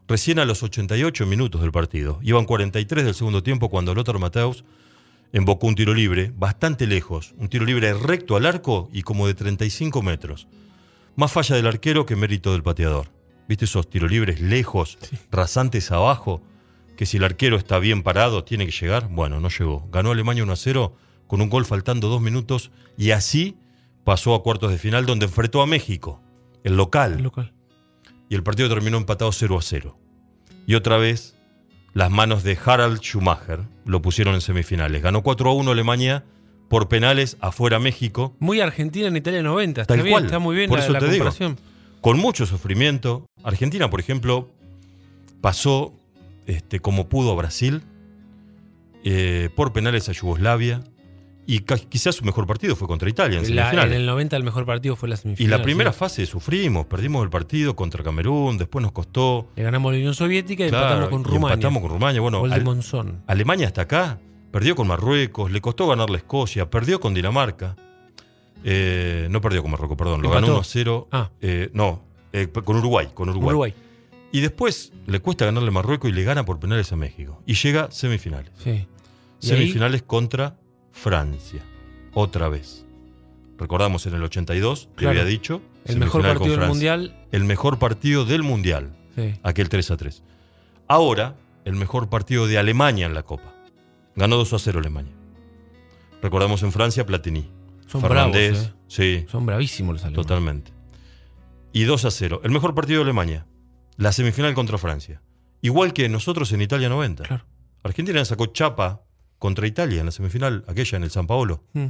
Recién 0.06 0.38
a 0.38 0.44
los 0.44 0.62
88 0.62 1.26
minutos 1.26 1.60
del 1.60 1.72
partido, 1.72 2.20
iban 2.22 2.44
43 2.44 3.04
del 3.04 3.14
segundo 3.16 3.42
tiempo 3.42 3.68
cuando 3.68 3.96
Lothar 3.96 4.20
Matthäus 4.20 4.64
embocó 5.32 5.66
un 5.66 5.74
tiro 5.74 5.92
libre, 5.92 6.32
bastante 6.36 6.86
lejos, 6.86 7.34
un 7.36 7.48
tiro 7.48 7.64
libre 7.64 7.92
recto 7.92 8.36
al 8.36 8.46
arco 8.46 8.88
y 8.92 9.02
como 9.02 9.26
de 9.26 9.34
35 9.34 10.02
metros. 10.02 10.46
Más 11.16 11.32
falla 11.32 11.56
del 11.56 11.66
arquero 11.66 12.06
que 12.06 12.14
mérito 12.14 12.52
del 12.52 12.62
pateador. 12.62 13.08
¿Viste 13.48 13.64
esos 13.64 13.90
tiros 13.90 14.08
libres 14.08 14.40
lejos, 14.40 14.98
rasantes 15.32 15.90
abajo? 15.90 16.42
Que 16.96 17.06
si 17.06 17.16
el 17.16 17.24
arquero 17.24 17.56
está 17.56 17.78
bien 17.78 18.02
parado, 18.02 18.44
tiene 18.44 18.66
que 18.66 18.72
llegar. 18.72 19.08
Bueno, 19.08 19.40
no 19.40 19.48
llegó. 19.48 19.88
Ganó 19.92 20.10
Alemania 20.12 20.42
1 20.42 20.52
a 20.52 20.56
0 20.56 20.96
con 21.26 21.40
un 21.40 21.48
gol 21.50 21.64
faltando 21.64 22.08
dos 22.08 22.20
minutos 22.20 22.70
y 22.96 23.10
así 23.12 23.56
pasó 24.04 24.34
a 24.34 24.42
cuartos 24.42 24.70
de 24.70 24.78
final 24.78 25.06
donde 25.06 25.26
enfrentó 25.26 25.62
a 25.62 25.66
México, 25.66 26.20
el 26.62 26.76
local. 26.76 27.20
Local. 27.22 27.52
Y 28.28 28.34
el 28.34 28.42
partido 28.42 28.68
terminó 28.68 28.96
empatado 28.96 29.32
0 29.32 29.58
a 29.58 29.62
0. 29.62 29.98
Y 30.66 30.74
otra 30.76 30.96
vez, 30.98 31.36
las 31.92 32.10
manos 32.10 32.42
de 32.42 32.58
Harald 32.64 33.00
Schumacher 33.00 33.60
lo 33.84 34.00
pusieron 34.02 34.34
en 34.34 34.40
semifinales. 34.40 35.02
Ganó 35.02 35.22
4 35.22 35.50
a 35.50 35.54
1 35.54 35.70
Alemania 35.70 36.24
por 36.68 36.88
penales 36.88 37.36
afuera 37.40 37.78
México, 37.78 38.34
Muy 38.40 38.60
Argentina 38.60 39.08
en 39.08 39.16
Italia 39.16 39.42
90. 39.42 39.82
Está 39.82 39.94
Tal 39.94 40.02
bien, 40.02 40.12
cual. 40.12 40.24
está 40.24 40.38
muy 40.38 40.56
bien 40.56 40.68
Por 40.68 40.78
la, 40.78 40.84
eso 40.84 40.92
la 40.92 40.98
te 41.00 41.06
digo. 41.06 41.24
comparación. 41.24 41.58
con 42.00 42.18
mucho 42.18 42.46
sufrimiento. 42.46 43.26
Argentina, 43.42 43.90
por 43.90 44.00
ejemplo, 44.00 44.50
pasó 45.40 45.92
este, 46.46 46.80
como 46.80 47.08
pudo 47.08 47.32
a 47.32 47.34
Brasil, 47.34 47.82
eh, 49.04 49.50
por 49.54 49.72
penales 49.72 50.08
a 50.08 50.12
Yugoslavia, 50.12 50.82
y 51.46 51.58
quizás 51.60 52.14
su 52.14 52.24
mejor 52.24 52.46
partido 52.46 52.74
fue 52.74 52.88
contra 52.88 53.08
Italia 53.10 53.38
en 53.38 53.42
La- 53.54 53.64
semifinales. 53.64 53.94
en 53.94 54.00
el 54.00 54.06
90 54.06 54.36
el 54.36 54.44
mejor 54.44 54.64
partido 54.64 54.96
fue 54.96 55.10
la 55.10 55.16
Y 55.16 55.18
semifinal. 55.18 55.58
la 55.58 55.62
primera 55.62 55.92
sí. 55.92 55.98
fase 55.98 56.24
sufrimos, 56.26 56.86
perdimos 56.86 57.22
el 57.22 57.28
partido 57.28 57.76
contra 57.76 58.02
Camerún, 58.02 58.56
después 58.56 58.82
nos 58.82 58.92
costó. 58.92 59.50
Le 59.56 59.62
ganamos 59.62 59.90
a 59.90 59.92
la 59.92 59.98
Unión 59.98 60.14
Soviética 60.14 60.64
y 60.64 60.70
Claro, 60.70 60.86
empatamos 60.86 61.10
con 61.10 61.20
y 61.20 61.24
Rumania. 61.24 61.54
empatamos 61.54 61.82
con 61.82 61.90
Rumania. 61.90 62.20
Bueno, 62.22 62.40
Gol 62.40 62.50
de 62.50 62.60
Monzón. 62.60 63.22
Alemania 63.26 63.66
hasta 63.66 63.82
acá, 63.82 64.18
perdió 64.50 64.74
con 64.74 64.86
Marruecos, 64.88 65.50
le 65.52 65.60
costó 65.60 65.86
ganarle 65.86 66.14
a 66.16 66.18
Escocia, 66.18 66.70
perdió 66.70 66.98
con 66.98 67.12
Dinamarca. 67.12 67.76
Eh, 68.64 69.28
no 69.30 69.42
perdió 69.42 69.60
con 69.60 69.70
Marruecos, 69.72 69.98
perdón, 69.98 70.22
lo 70.22 70.30
ganó 70.30 70.46
Empató. 70.46 70.52
1 70.54 70.60
a 70.60 70.64
0. 70.64 71.08
Ah. 71.12 71.30
eh, 71.42 71.68
no, 71.74 72.02
eh, 72.32 72.48
con 72.48 72.76
Uruguay, 72.78 73.08
con 73.12 73.28
Uruguay. 73.28 73.48
Uruguay. 73.50 73.74
Y 74.34 74.40
después 74.40 74.92
le 75.06 75.20
cuesta 75.20 75.44
ganarle 75.44 75.68
a 75.68 75.72
Marruecos 75.72 76.10
y 76.10 76.12
le 76.12 76.24
gana 76.24 76.44
por 76.44 76.58
penales 76.58 76.90
a 76.92 76.96
México. 76.96 77.40
Y 77.46 77.54
llega 77.54 77.92
semifinales. 77.92 78.50
Sí. 78.58 78.88
Semifinales 79.38 80.02
contra 80.02 80.58
Francia. 80.90 81.62
Otra 82.14 82.48
vez. 82.48 82.84
Recordamos 83.58 84.06
en 84.06 84.14
el 84.14 84.24
82, 84.24 84.88
que 84.96 85.04
Claro. 85.04 85.10
había 85.20 85.24
dicho. 85.24 85.62
El 85.84 85.98
mejor 86.00 86.22
partido 86.22 86.56
del 86.56 86.66
mundial. 86.68 87.26
El 87.30 87.44
mejor 87.44 87.78
partido 87.78 88.24
del 88.24 88.42
Mundial. 88.42 88.96
Sí. 89.14 89.34
aquel 89.44 89.68
3 89.68 89.92
a 89.92 89.96
3. 89.96 90.24
Ahora, 90.88 91.36
el 91.64 91.76
mejor 91.76 92.08
partido 92.08 92.48
de 92.48 92.58
Alemania 92.58 93.06
en 93.06 93.14
la 93.14 93.22
Copa. 93.22 93.54
Ganó 94.16 94.36
2 94.36 94.52
a 94.54 94.58
0 94.58 94.80
Alemania. 94.80 95.12
Recordamos 96.22 96.64
en 96.64 96.72
Francia 96.72 97.06
Platini. 97.06 97.48
Son 97.86 98.00
Fernández, 98.00 98.50
bravos, 98.54 98.68
eh. 98.68 98.72
sí, 98.88 99.26
Son 99.30 99.46
bravísimos 99.46 99.92
los 99.94 100.02
alemanes. 100.04 100.26
totalmente. 100.26 100.72
Y 101.72 101.84
2 101.84 102.04
a 102.06 102.10
0. 102.10 102.40
El 102.42 102.50
mejor 102.50 102.74
partido 102.74 102.98
de 102.98 103.04
Alemania. 103.04 103.46
La 103.96 104.12
semifinal 104.12 104.54
contra 104.54 104.78
Francia. 104.78 105.22
Igual 105.62 105.92
que 105.92 106.08
nosotros 106.08 106.52
en 106.52 106.60
Italia 106.62 106.88
90. 106.88 107.22
Claro. 107.24 107.44
Argentina 107.82 108.24
sacó 108.24 108.46
chapa 108.46 109.02
contra 109.38 109.66
Italia 109.66 110.00
en 110.00 110.06
la 110.06 110.12
semifinal, 110.12 110.64
aquella 110.68 110.96
en 110.96 111.04
el 111.04 111.10
San 111.10 111.26
Paolo, 111.26 111.64
Mm. 111.74 111.86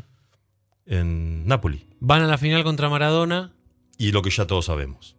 en 0.87 1.47
Nápoli. 1.47 1.89
Van 2.01 2.23
a 2.23 2.27
la 2.27 2.39
final 2.39 2.63
contra 2.65 2.89
Maradona. 2.89 3.53
y 3.97 4.11
lo 4.11 4.23
que 4.23 4.31
ya 4.31 4.45
todos 4.47 4.65
sabemos. 4.67 5.17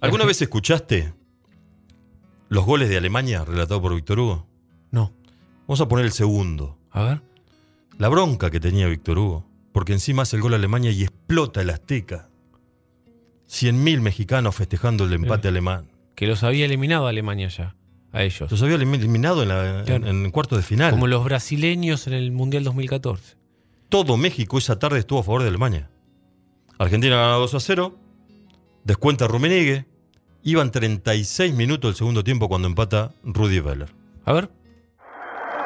¿Alguna 0.00 0.24
vez 0.24 0.40
escuchaste 0.40 1.12
los 2.48 2.64
goles 2.64 2.88
de 2.88 2.96
Alemania 2.96 3.44
relatados 3.44 3.82
por 3.82 3.94
Víctor 3.94 4.18
Hugo? 4.20 4.46
No. 4.90 5.12
Vamos 5.66 5.80
a 5.82 5.88
poner 5.88 6.06
el 6.06 6.12
segundo. 6.12 6.78
A 6.90 7.02
ver. 7.02 7.22
La 7.98 8.08
bronca 8.08 8.50
que 8.50 8.58
tenía 8.60 8.86
Víctor 8.86 9.18
Hugo, 9.18 9.46
porque 9.72 9.92
encima 9.92 10.22
hace 10.22 10.36
el 10.36 10.42
gol 10.42 10.54
a 10.54 10.56
Alemania 10.56 10.90
y 10.92 11.02
explota 11.02 11.60
el 11.60 11.68
Azteca. 11.70 12.30
100.000 13.48 14.00
mexicanos 14.00 14.54
festejando 14.54 15.04
el 15.04 15.12
empate 15.12 15.48
Eh. 15.48 15.50
alemán. 15.50 15.88
Que 16.14 16.26
los 16.26 16.42
había 16.42 16.64
eliminado 16.66 17.06
a 17.06 17.10
Alemania 17.10 17.48
ya. 17.48 17.74
A 18.12 18.22
ellos. 18.22 18.50
Los 18.50 18.62
había 18.62 18.76
eliminado 18.76 19.42
en, 19.42 19.48
la, 19.50 19.82
Claro. 19.84 20.06
en, 20.06 20.24
en 20.24 20.30
cuartos 20.30 20.58
de 20.58 20.62
final. 20.64 20.90
Como 20.92 21.06
los 21.06 21.24
brasileños 21.24 22.06
en 22.06 22.14
el 22.14 22.32
Mundial 22.32 22.64
2014. 22.64 23.36
Todo 23.88 24.16
México 24.16 24.58
esa 24.58 24.78
tarde 24.78 24.98
estuvo 24.98 25.20
a 25.20 25.22
favor 25.22 25.42
de 25.42 25.48
Alemania. 25.48 25.90
Argentina 26.78 27.16
gana 27.16 27.34
2 27.34 27.54
a 27.54 27.60
0. 27.60 27.98
Descuenta 28.84 29.26
Rummenigge. 29.26 29.86
Iban 30.42 30.70
36 30.70 31.54
minutos 31.54 31.90
del 31.90 31.96
segundo 31.96 32.24
tiempo 32.24 32.48
cuando 32.48 32.68
empata 32.68 33.12
Rudy 33.24 33.60
Veller. 33.60 33.88
A 34.24 34.32
ver. 34.32 34.50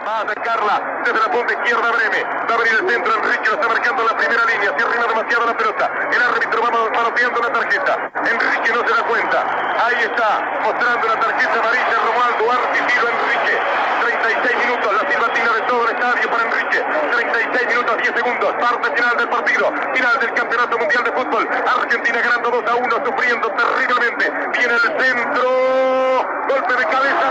Va 0.06 0.18
a 0.18 0.20
atacarla 0.22 1.02
desde 1.04 1.18
la 1.18 1.30
punta 1.30 1.52
izquierda 1.52 1.90
Breme. 1.92 2.24
Va 2.24 2.54
a 2.54 2.58
venir 2.58 2.74
el 2.80 2.88
centro. 2.90 3.14
Enrique 3.14 3.48
lo 3.48 3.54
está 3.54 3.68
marcando 3.68 4.02
la 4.04 4.16
primera 4.16 4.44
línea. 4.44 4.74
Se 4.76 4.84
demasiado 5.08 5.46
la 5.46 5.56
pelota. 5.56 5.90
El 6.10 6.22
árbitro 6.22 6.62
va 6.62 6.70
manoteando 6.70 7.40
la 7.40 7.52
tarjeta. 7.52 8.10
Enrique 8.18 8.72
no 8.74 8.80
se 8.86 8.94
da 8.94 9.02
cuenta. 9.06 9.38
Ahí 9.84 10.02
está, 10.02 10.60
mostrando 10.62 11.06
la 11.06 11.20
tarjeta 11.20 11.54
amarilla 11.58 11.96
Romualdo 12.06 12.44
tiro 12.86 13.08
Enrique. 13.08 13.54
36 14.02 14.56
minutos, 14.66 14.92
la 14.92 15.10
silbatina 15.10 15.52
de 15.52 15.60
todo 15.62 15.84
el 15.84 15.90
estadio 15.94 16.30
para 16.30 16.42
Enrique. 16.44 16.84
36 17.12 17.68
minutos, 17.68 17.96
10 17.98 18.14
segundos. 18.14 18.54
Parte 18.58 18.90
final 18.96 19.16
del 19.16 19.28
partido. 19.28 19.72
Final 19.94 20.18
del 20.20 20.34
Campeonato 20.34 20.78
Mundial 20.78 21.04
de 21.04 21.12
Fútbol. 21.12 21.48
Argentina 21.48 22.20
ganando 22.20 22.50
2 22.50 22.64
a 22.66 22.74
1, 22.74 23.06
sufriendo 23.06 23.48
terriblemente. 23.52 24.30
Viene 24.58 24.74
el 24.74 25.00
centro. 25.00 25.46
Golpe 26.48 26.74
de 26.74 26.84
cabeza. 26.86 27.26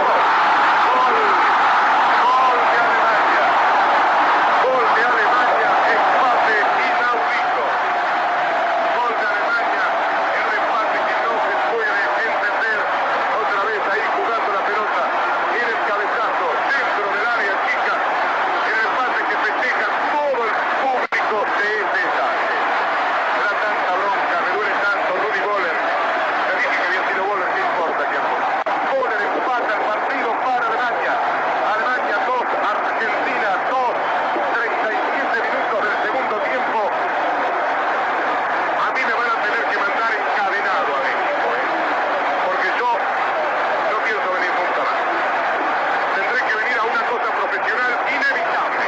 Gol 2.22 2.56
de 2.72 2.80
Alemania. 2.82 3.46
Gol 4.64 4.88
de 4.96 5.02
Alemania. 5.12 5.70
Empate 5.92 6.56
inaudito. 6.88 7.64
Gol 8.96 9.14
de 9.20 9.26
Alemania. 9.32 9.86
El 10.32 10.48
empate 10.58 10.98
que 11.08 11.16
no 11.26 11.34
se 11.46 11.54
puede 11.72 12.02
entender. 12.32 12.80
Otra 13.42 13.62
vez 13.68 13.82
ahí 13.92 14.06
jugando 14.16 14.50
la 14.58 14.64
pelota. 14.66 15.02
Viene 15.52 15.72
el 15.72 15.82
cabezazo. 15.86 16.48
Dentro 16.72 17.06
del 17.14 17.26
área 17.36 17.54
chica. 17.68 17.94
El 18.72 18.78
empate 18.88 19.20
que 19.30 19.36
festeja 19.46 19.88
todo 20.12 20.40
el 20.42 20.54
público 20.82 21.38
de 21.58 21.68
este 21.82 22.00
estadio. 22.02 22.52
Me 23.36 23.42
da 23.44 23.54
tanta 23.62 23.92
bronca, 24.02 24.36
me 24.42 24.50
duele 24.56 24.76
tanto 24.82 25.10
Rudy 25.22 25.42
Boller. 25.46 25.78
Te 25.78 26.54
dije 26.58 26.76
que 26.80 26.88
había 26.90 27.04
sido 27.12 27.22
Boller, 27.28 27.50
¿qué 27.54 27.62
importa 27.62 28.02
que 28.12 28.18
Boller 28.92 29.22
empata 29.22 29.72
el 29.72 29.84
partido 29.88 30.30
para 30.44 30.64
Alemania. 30.68 31.14
Alemania 31.72 32.18
2, 32.28 32.36
Argentina 32.76 33.50
2. 33.72 33.96
37 34.52 35.32
minutos 35.48 35.80
del 35.82 35.98
segundo 36.04 36.36
tiempo. 36.44 36.80
A 38.82 38.88
mí 38.92 39.02
me 39.02 39.16
van 39.16 39.30
a 39.32 39.38
tener 39.42 39.64
que 39.72 39.78
mandar 39.80 40.12
encadenado 40.12 40.90
a 40.92 41.00
México, 41.08 41.46
¿eh? 41.56 41.66
Porque 42.46 42.68
yo 42.78 42.90
no 42.92 43.98
pienso 44.04 44.28
venir 44.36 44.52
nunca 44.60 44.82
más. 44.84 45.00
Tendré 46.20 46.40
que 46.48 46.56
venir 46.62 46.78
a 46.78 46.84
una 46.84 47.04
cosa 47.08 47.30
profesional 47.32 47.92
inevitable. 48.12 48.86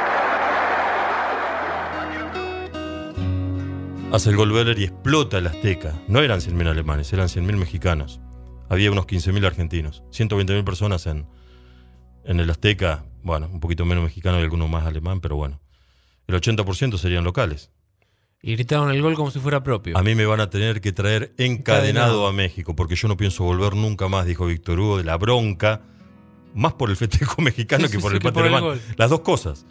Hace 4.24 4.30
el 4.30 4.38
gol 4.38 4.78
y 4.80 4.86
explota 4.86 5.38
el 5.38 5.48
Azteca. 5.48 6.02
No 6.08 6.22
eran 6.22 6.40
100.000 6.40 6.70
alemanes, 6.70 7.12
eran 7.12 7.28
100.000 7.28 7.58
mexicanos. 7.58 8.22
Había 8.70 8.90
unos 8.90 9.06
15.000 9.06 9.46
argentinos. 9.46 10.02
120.000 10.14 10.64
personas 10.64 11.08
en, 11.08 11.28
en 12.24 12.40
el 12.40 12.50
Azteca. 12.50 13.04
Bueno, 13.22 13.50
un 13.52 13.60
poquito 13.60 13.84
menos 13.84 14.02
mexicano 14.06 14.40
y 14.40 14.44
alguno 14.44 14.70
más 14.70 14.86
alemán, 14.86 15.20
pero 15.20 15.36
bueno. 15.36 15.60
El 16.28 16.36
80% 16.40 16.98
serían 16.98 17.26
locales. 17.26 17.70
Y 18.42 18.54
gritaron 18.56 18.92
el 18.92 19.02
gol 19.02 19.16
como 19.16 19.30
si 19.30 19.40
fuera 19.40 19.62
propio. 19.62 19.98
A 19.98 20.04
mí 20.04 20.16
me 20.16 20.26
van 20.26 20.40
a 20.40 20.50
tener 20.50 20.80
que 20.80 20.94
traer 20.94 21.34
encadenado 21.38 21.84
Encadenado. 21.90 22.28
a 22.28 22.32
México, 22.32 22.78
porque 22.78 22.96
yo 22.96 23.10
no 23.10 23.18
pienso 23.18 23.44
volver 23.44 23.76
nunca 23.76 24.08
más, 24.08 24.26
dijo 24.26 24.46
Víctor 24.46 24.80
Hugo, 24.80 24.98
de 25.00 25.04
la 25.04 25.18
bronca, 25.18 25.82
más 26.54 26.72
por 26.76 26.90
el 26.90 26.96
festejo 26.96 27.42
mexicano 27.42 27.88
Sí, 27.88 27.92
que 27.98 28.00
por 28.00 28.12
sí, 28.12 28.20
el 28.26 28.26
el 28.26 28.38
alemán. 28.56 28.80
Las 28.96 29.10
dos 29.10 29.20
cosas. 29.20 29.66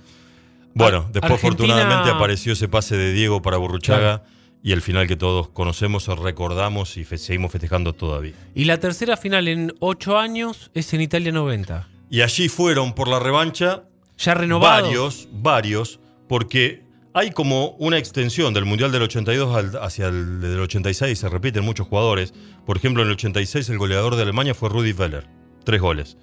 Bueno, 0.75 1.09
después 1.11 1.43
Argentina- 1.43 1.73
afortunadamente 1.73 2.11
apareció 2.11 2.53
ese 2.53 2.69
pase 2.69 2.99
de 2.99 3.15
Diego 3.15 3.41
para 3.41 3.57
Burruchaga 3.57 4.25
y 4.62 4.72
el 4.72 4.81
final 4.83 5.07
que 5.09 5.16
todos 5.16 5.48
conocemos, 5.48 6.07
recordamos 6.07 6.96
y 6.96 7.05
fe- 7.05 7.18
seguimos 7.18 7.51
festejando 7.53 7.92
todavía. 7.92 8.33
Y 8.55 8.64
la 8.64 8.79
tercera 8.79 9.16
final 9.16 9.48
en 9.48 9.72
ocho 9.81 10.18
años 10.18 10.70
es 10.75 10.92
en 10.94 11.01
Italia 11.01 11.33
90. 11.33 11.88
Y 12.11 12.20
allí 12.20 12.48
fueron 12.48 12.94
por 12.94 13.09
la 13.09 13.18
revancha 13.18 13.85
Ya 14.18 14.35
renovado. 14.35 14.85
Varios, 14.87 15.29
varios, 15.33 15.98
porque 16.29 16.83
hay 17.14 17.31
como 17.31 17.70
una 17.79 17.98
extensión 17.98 18.55
del 18.55 18.64
Mundial 18.64 18.92
del 18.92 19.03
82 19.03 19.55
al- 19.57 19.83
hacia 19.83 20.07
el 20.09 20.40
del 20.40 20.61
86, 20.61 21.18
se 21.18 21.29
repiten 21.29 21.64
muchos 21.64 21.87
jugadores. 21.88 22.33
Por 22.64 22.77
ejemplo, 22.77 23.03
en 23.03 23.09
el 23.09 23.14
86 23.14 23.68
el 23.70 23.79
goleador 23.79 24.14
de 24.16 24.22
Alemania 24.22 24.55
fue 24.55 24.68
Rudi 24.68 24.92
Veller, 24.92 25.27
tres 25.64 25.81
goles. 25.81 26.16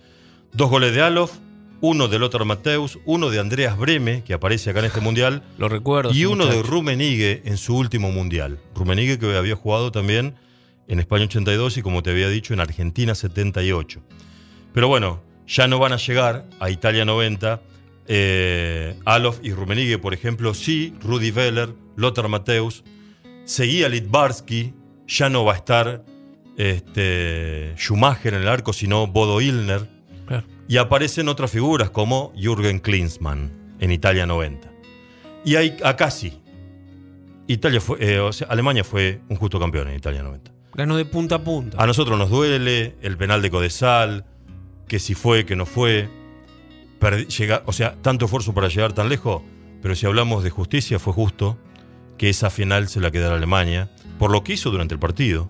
Dos 0.54 0.70
goles 0.70 0.94
de 0.96 1.02
Alof, 1.02 1.34
uno 1.82 2.08
de 2.08 2.20
Lothar 2.20 2.46
Matthäus, 2.46 3.00
uno 3.06 3.30
de 3.30 3.40
Andreas 3.40 3.78
Breme, 3.78 4.24
que 4.24 4.34
aparece 4.34 4.70
acá 4.70 4.80
en 4.80 4.86
este 4.86 5.00
Mundial, 5.02 5.44
Lo 5.58 5.70
recuerdo. 5.70 6.12
y 6.14 6.26
uno 6.26 6.46
de. 6.46 6.62
Rummenigge 6.62 7.42
en 7.46 7.58
su 7.58 7.76
último 7.78 8.12
Mundial. 8.12 8.60
Rummenigge 8.76 9.18
que 9.20 9.38
había 9.38 9.56
jugado 9.56 9.92
también 9.92 10.36
en 10.88 11.00
España 11.00 11.26
82 11.26 11.78
y 11.78 11.82
como 11.82 12.04
te 12.04 12.12
había 12.12 12.30
dicho 12.30 12.54
en 12.54 12.60
Argentina 12.60 13.16
78. 13.16 14.02
Pero 14.74 14.88
bueno, 14.88 15.22
ya 15.48 15.68
no 15.68 15.80
van 15.80 15.94
a 15.94 15.98
llegar 15.98 16.46
a 16.60 16.70
Italia 16.70 17.06
90. 17.06 17.62
Eh, 18.12 18.96
Alof 19.06 19.40
y 19.44 19.54
Rummenigge, 19.54 20.00
por 20.00 20.14
ejemplo, 20.14 20.54
sí, 20.54 20.94
Rudi 21.00 21.32
Veller, 21.32 21.70
Lothar 21.96 22.28
Matthäus, 22.28 22.84
seguía 23.46 23.88
Litbarski, 23.88 24.74
ya 25.08 25.30
no 25.30 25.46
va 25.46 25.54
a 25.54 25.58
estar 25.58 26.04
este, 26.58 27.74
Schumacher 27.78 28.34
en 28.34 28.42
el 28.42 28.48
arco, 28.48 28.74
sino 28.74 29.08
Bodo 29.08 29.42
Illner. 29.42 29.88
Claro. 30.30 30.46
Y 30.70 30.78
aparecen 30.78 31.28
otras 31.28 31.52
figuras 31.52 31.90
como 31.90 32.32
Jürgen 32.38 32.80
Klinsmann 32.80 33.52
en 33.80 33.92
Italia 33.92 34.26
90. 34.26 34.72
Y 35.44 35.56
hay, 35.56 35.76
acá 35.84 36.10
sí. 36.12 36.40
Italia 37.48 37.82
fue, 37.82 37.98
eh, 38.00 38.20
o 38.20 38.32
sea, 38.32 38.48
Alemania 38.48 38.84
fue 38.84 39.22
un 39.28 39.36
justo 39.36 39.60
campeón 39.60 39.88
en 39.90 39.96
Italia 39.96 40.22
90. 40.24 40.52
Ganó 40.76 40.96
de 40.98 41.06
punta 41.06 41.36
a 41.36 41.44
punta. 41.44 41.82
A 41.82 41.88
nosotros 41.88 42.18
nos 42.18 42.30
duele 42.30 42.96
el 43.02 43.18
penal 43.18 43.42
de 43.42 43.50
Codesal, 43.50 44.26
que 44.88 45.00
si 45.00 45.16
fue, 45.16 45.46
que 45.46 45.56
no 45.56 45.66
fue. 45.66 46.08
Perdi- 47.00 47.28
llega- 47.28 47.64
o 47.66 47.74
sea, 47.74 47.96
tanto 48.02 48.26
esfuerzo 48.26 48.54
para 48.54 48.68
llegar 48.68 48.94
tan 48.94 49.10
lejos, 49.10 49.42
pero 49.82 49.96
si 49.96 50.06
hablamos 50.06 50.44
de 50.44 50.50
justicia, 50.52 51.00
fue 51.00 51.14
justo 51.14 51.58
que 52.18 52.30
esa 52.30 52.50
final 52.50 52.88
se 52.88 53.00
la 53.00 53.10
quedara 53.10 53.36
Alemania, 53.36 53.90
por 54.20 54.30
lo 54.32 54.44
que 54.44 54.54
hizo 54.54 54.70
durante 54.70 54.94
el 54.94 55.00
partido, 55.00 55.50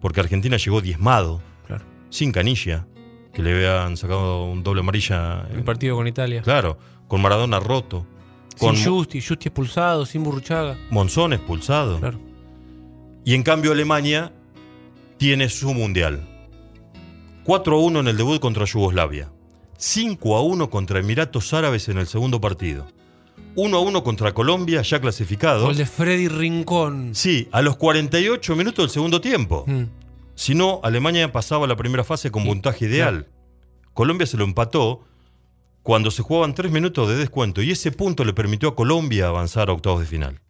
porque 0.00 0.20
Argentina 0.20 0.56
llegó 0.56 0.80
diezmado, 0.80 1.40
Claro. 1.66 1.84
sin 2.08 2.32
canilla, 2.32 2.86
que 3.32 3.42
le 3.42 3.54
habían 3.54 3.96
sacado 3.96 4.44
un 4.44 4.62
doble 4.62 4.80
amarilla. 4.80 5.46
El 5.52 5.64
partido 5.64 5.96
con 5.96 6.06
Italia. 6.06 6.42
Claro, 6.42 6.78
con 7.08 7.22
Maradona 7.22 7.60
roto, 7.60 8.06
con 8.58 8.76
Sin 8.76 8.92
Justi, 8.92 9.20
Justi 9.20 9.48
expulsado, 9.48 10.06
sin 10.06 10.22
Burruchaga. 10.22 10.76
Monzón 10.90 11.32
expulsado. 11.32 11.98
Claro. 11.98 12.18
Y 13.24 13.34
en 13.34 13.42
cambio 13.42 13.72
Alemania 13.72 14.32
tiene 15.16 15.48
su 15.48 15.72
mundial. 15.72 16.28
4 17.44 17.76
a 17.76 17.80
1 17.80 18.00
en 18.00 18.08
el 18.08 18.16
debut 18.16 18.40
contra 18.40 18.64
Yugoslavia. 18.64 19.30
5 19.76 20.36
a 20.36 20.42
1 20.42 20.70
contra 20.70 21.00
Emiratos 21.00 21.52
Árabes 21.52 21.88
en 21.88 21.98
el 21.98 22.06
segundo 22.06 22.40
partido. 22.40 22.86
1 23.54 23.76
a 23.76 23.80
1 23.80 24.04
contra 24.04 24.32
Colombia, 24.32 24.82
ya 24.82 25.00
clasificado. 25.00 25.66
Gol 25.66 25.76
de 25.76 25.86
Freddy 25.86 26.28
Rincón. 26.28 27.14
Sí, 27.14 27.48
a 27.52 27.62
los 27.62 27.76
48 27.76 28.56
minutos 28.56 28.84
del 28.84 28.90
segundo 28.90 29.20
tiempo. 29.20 29.64
Mm. 29.66 29.82
Si 30.34 30.54
no, 30.54 30.80
Alemania 30.82 31.30
pasaba 31.32 31.66
la 31.66 31.76
primera 31.76 32.04
fase 32.04 32.30
con 32.30 32.44
puntaje 32.44 32.86
ideal. 32.86 33.28
Colombia 33.94 34.26
se 34.26 34.36
lo 34.36 34.44
empató 34.44 35.04
cuando 35.82 36.10
se 36.10 36.22
jugaban 36.22 36.54
3 36.54 36.72
minutos 36.72 37.08
de 37.08 37.16
descuento 37.16 37.62
y 37.62 37.70
ese 37.70 37.92
punto 37.92 38.24
le 38.24 38.32
permitió 38.32 38.70
a 38.70 38.76
Colombia 38.76 39.28
avanzar 39.28 39.68
a 39.68 39.72
octavos 39.72 40.00
de 40.00 40.06
final. 40.06 40.40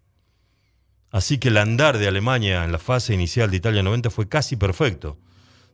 Así 1.11 1.38
que 1.38 1.49
el 1.49 1.59
andar 1.59 1.99
de 1.99 2.09
Alemania 2.09 2.64
en 2.64 2.73
la 2.73 2.79
fase 2.79 3.12
inicial 3.12 3.51
de 3.51 3.59
Italia 3.59 3.83
90 3.83 4.11
fue 4.11 4.29
casi 4.29 4.57
perfecto. 4.57 5.18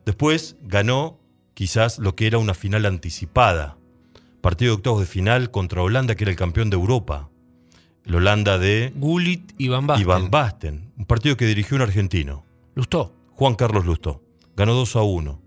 Después 0.05 0.57
ganó 0.63 1.21
quizás 1.55 1.99
lo 1.99 2.17
que 2.17 2.27
era 2.27 2.39
una 2.39 2.55
final 2.55 2.87
anticipada. 2.87 3.77
Partido 4.41 4.71
de 4.71 4.77
octavos 4.77 5.01
de 5.01 5.07
final 5.07 5.51
contra 5.51 5.83
Holanda, 5.83 6.15
que 6.15 6.25
era 6.25 6.31
el 6.31 6.37
campeón 6.37 6.71
de 6.71 6.77
Europa. 6.77 7.29
El 8.05 8.15
Holanda 8.15 8.59
de 8.59 8.93
Gullit 8.97 9.53
y 9.59 9.69
Van 9.69 9.87
Basten. 9.87 10.03
Iván 10.03 10.31
Basten. 10.31 10.93
Un 10.97 11.05
partido 11.05 11.37
que 11.37 11.47
dirigió 11.47 11.77
un 11.77 11.83
argentino. 11.83 12.45
Lustó. 12.75 13.18
Juan 13.39 13.55
Carlos 13.55 13.87
Lustó. 13.87 14.21
Ganó 14.57 14.75
2 14.75 14.97
a 14.97 15.03
1. 15.03 15.43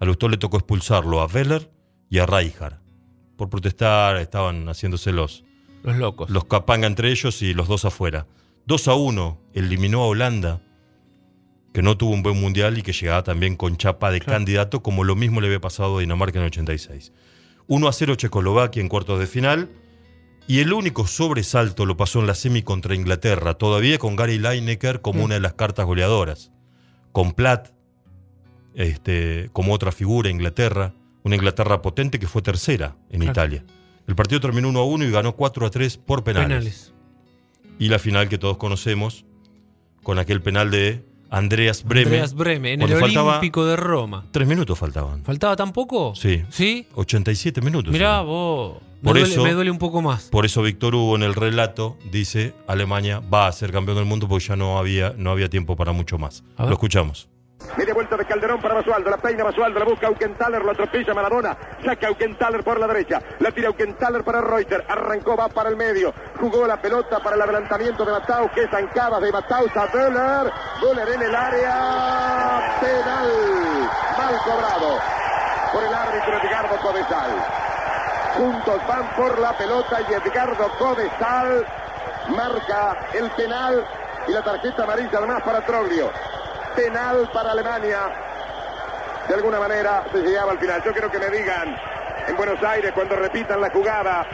A 0.00 0.04
Lustó 0.06 0.30
le 0.30 0.38
tocó 0.38 0.56
expulsarlo 0.56 1.20
a 1.20 1.26
Weller 1.26 1.70
y 2.08 2.18
a 2.18 2.24
Rijkaard. 2.24 2.78
Por 3.36 3.50
protestar, 3.50 4.16
estaban 4.16 4.66
haciéndose 4.68 5.12
los, 5.12 5.44
Los 5.82 5.96
locos. 5.98 6.30
los 6.30 6.46
capanga 6.46 6.86
entre 6.86 7.10
ellos 7.10 7.42
y 7.42 7.52
los 7.52 7.68
dos 7.68 7.84
afuera. 7.84 8.26
2 8.66 8.88
a 8.88 8.94
1 8.94 9.38
eliminó 9.52 10.02
a 10.02 10.06
Holanda, 10.06 10.62
que 11.74 11.82
no 11.82 11.98
tuvo 11.98 12.14
un 12.14 12.22
buen 12.22 12.40
mundial 12.40 12.78
y 12.78 12.82
que 12.82 12.92
llegaba 12.94 13.22
también 13.24 13.56
con 13.56 13.76
chapa 13.76 14.10
de 14.10 14.20
Claro. 14.20 14.38
candidato, 14.38 14.82
como 14.82 15.04
lo 15.04 15.14
mismo 15.14 15.42
le 15.42 15.48
había 15.48 15.60
pasado 15.60 15.98
a 15.98 16.00
Dinamarca 16.00 16.38
en 16.38 16.44
el 16.44 16.48
86. 16.48 17.12
1 17.66 17.88
a 17.88 17.92
0 17.92 18.14
Checoslovaquia 18.14 18.80
en 18.80 18.88
cuartos 18.88 19.18
de 19.20 19.26
final. 19.26 19.68
Y 20.46 20.60
el 20.60 20.72
único 20.72 21.06
sobresalto 21.06 21.84
lo 21.84 21.96
pasó 21.98 22.20
en 22.20 22.26
la 22.26 22.34
semi 22.34 22.62
contra 22.62 22.94
Inglaterra, 22.94 23.54
todavía 23.54 23.98
con 23.98 24.14
Gary 24.16 24.38
Lineker 24.38 25.02
como 25.02 25.20
Mm. 25.20 25.24
una 25.24 25.34
de 25.34 25.40
las 25.40 25.54
cartas 25.54 25.84
goleadoras. 25.86 26.50
Con 27.14 27.32
Platt 27.32 27.68
este, 28.74 29.48
como 29.52 29.72
otra 29.72 29.92
figura, 29.92 30.28
Inglaterra. 30.28 30.94
Una 31.22 31.36
Inglaterra 31.36 31.80
potente 31.80 32.18
que 32.18 32.26
fue 32.26 32.42
tercera 32.42 32.96
en 33.08 33.20
Claro. 33.20 33.30
Italia. 33.32 33.64
El 34.08 34.16
partido 34.16 34.40
terminó 34.40 34.68
1 34.68 34.78
a 34.80 34.84
1 34.84 35.04
y 35.04 35.10
ganó 35.12 35.36
4 35.36 35.64
a 35.64 35.70
3 35.70 35.96
por 35.96 36.24
penales. 36.24 36.48
Penales. 36.48 36.92
Y 37.78 37.88
la 37.88 38.00
final 38.00 38.28
que 38.28 38.36
todos 38.36 38.56
conocemos, 38.56 39.24
con 40.02 40.18
aquel 40.18 40.42
penal 40.42 40.72
de 40.72 41.04
Andreas 41.34 41.82
Breme. 41.84 42.04
Andreas 42.06 42.34
Breme, 42.34 42.72
en 42.74 42.82
el 42.82 42.92
Olímpico 43.02 43.64
de 43.66 43.76
Roma. 43.76 44.24
Tres 44.30 44.46
minutos 44.46 44.78
faltaban. 44.78 45.24
¿Faltaba 45.24 45.56
tan 45.56 45.72
poco? 45.72 46.14
Sí. 46.14 46.42
¿Sí? 46.48 46.86
87 46.94 47.60
minutos. 47.60 47.92
Mirá 47.92 48.20
vos. 48.20 48.76
Me, 49.02 49.08
Por 49.10 49.18
duele, 49.18 49.32
eso- 49.34 49.42
me 49.42 49.52
duele 49.52 49.70
un 49.70 49.78
poco 49.78 50.00
más. 50.00 50.24
Por 50.30 50.46
eso 50.46 50.62
Víctor 50.62 50.94
Hugo 50.94 51.16
en 51.16 51.22
el 51.24 51.34
relato 51.34 51.98
dice 52.10 52.54
Alemania 52.66 53.20
va 53.20 53.48
a 53.48 53.52
ser 53.52 53.70
campeón 53.70 53.98
del 53.98 54.06
mundo 54.06 54.28
porque 54.28 54.46
ya 54.46 54.56
no 54.56 54.78
había, 54.78 55.12
no 55.18 55.30
había 55.30 55.50
tiempo 55.50 55.76
para 55.76 55.92
mucho 55.92 56.16
más. 56.16 56.42
Lo 56.56 56.70
escuchamos. 56.72 57.28
Media 57.76 57.94
vuelta 57.94 58.16
de 58.16 58.24
Calderón 58.24 58.60
para 58.60 58.74
Basualdo. 58.74 59.10
La 59.10 59.16
peina 59.16 59.44
Basualdo, 59.44 59.78
la 59.78 59.84
busca 59.84 60.06
Aukenthaler, 60.06 60.62
lo 60.62 60.70
atropella 60.70 61.14
Maradona. 61.14 61.56
Saca 61.84 62.08
Aukenthaler 62.08 62.62
por 62.62 62.78
la 62.78 62.86
derecha. 62.86 63.20
La 63.40 63.50
tira 63.50 63.68
Aukenthaler 63.68 64.22
para 64.22 64.40
Reuter. 64.40 64.84
Arrancó, 64.88 65.36
va 65.36 65.48
para 65.48 65.70
el 65.70 65.76
medio. 65.76 66.12
Jugó 66.38 66.66
la 66.66 66.80
pelota 66.80 67.18
para 67.20 67.36
el 67.36 67.42
adelantamiento 67.42 68.04
de 68.04 68.12
Mataus, 68.12 68.50
que 68.52 68.68
zancaba 68.68 69.20
de 69.20 69.32
Mataus 69.32 69.76
a 69.76 69.86
Böller. 69.86 70.52
Böller 70.80 71.08
en 71.08 71.22
el 71.22 71.34
área. 71.34 72.78
Penal. 72.80 73.30
Mal 74.18 74.38
cobrado 74.44 74.98
por 75.72 75.82
el 75.82 75.94
árbitro 75.94 76.38
Edgardo 76.38 76.76
Codesal. 76.80 77.30
Juntos 78.36 78.80
van 78.88 79.08
por 79.16 79.38
la 79.38 79.52
pelota 79.56 80.00
y 80.08 80.12
Edgardo 80.12 80.68
Codesal 80.78 81.66
marca 82.28 83.08
el 83.12 83.30
penal 83.32 83.86
y 84.26 84.32
la 84.32 84.42
tarjeta 84.42 84.84
amarilla 84.84 85.18
además 85.18 85.42
para 85.42 85.60
Troglio. 85.66 86.10
Penal 86.76 87.28
para 87.32 87.52
Alemania. 87.52 88.00
De 89.28 89.34
alguna 89.34 89.58
manera 89.58 90.04
se 90.12 90.18
llegaba 90.18 90.52
al 90.52 90.58
final. 90.58 90.82
Yo 90.82 90.92
quiero 90.92 91.10
que 91.10 91.18
me 91.18 91.28
digan 91.28 91.76
en 92.26 92.36
Buenos 92.36 92.62
Aires 92.62 92.92
cuando 92.92 93.16
repitan 93.16 93.60
la 93.60 93.70
jugada. 93.70 94.26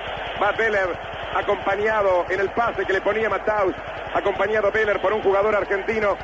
Va 0.43 0.53
Beller 0.53 0.89
acompañado 1.35 2.25
en 2.29 2.41
el 2.41 2.51
pase 2.51 2.85
que 2.87 2.93
le 2.93 3.01
ponía 3.01 3.29
Mataus. 3.29 3.75
Acompañado 4.15 4.73
Beller 4.73 5.01
por 5.01 5.13
un 5.13 5.23
jugador 5.23 5.55
argentino. 5.55 6.17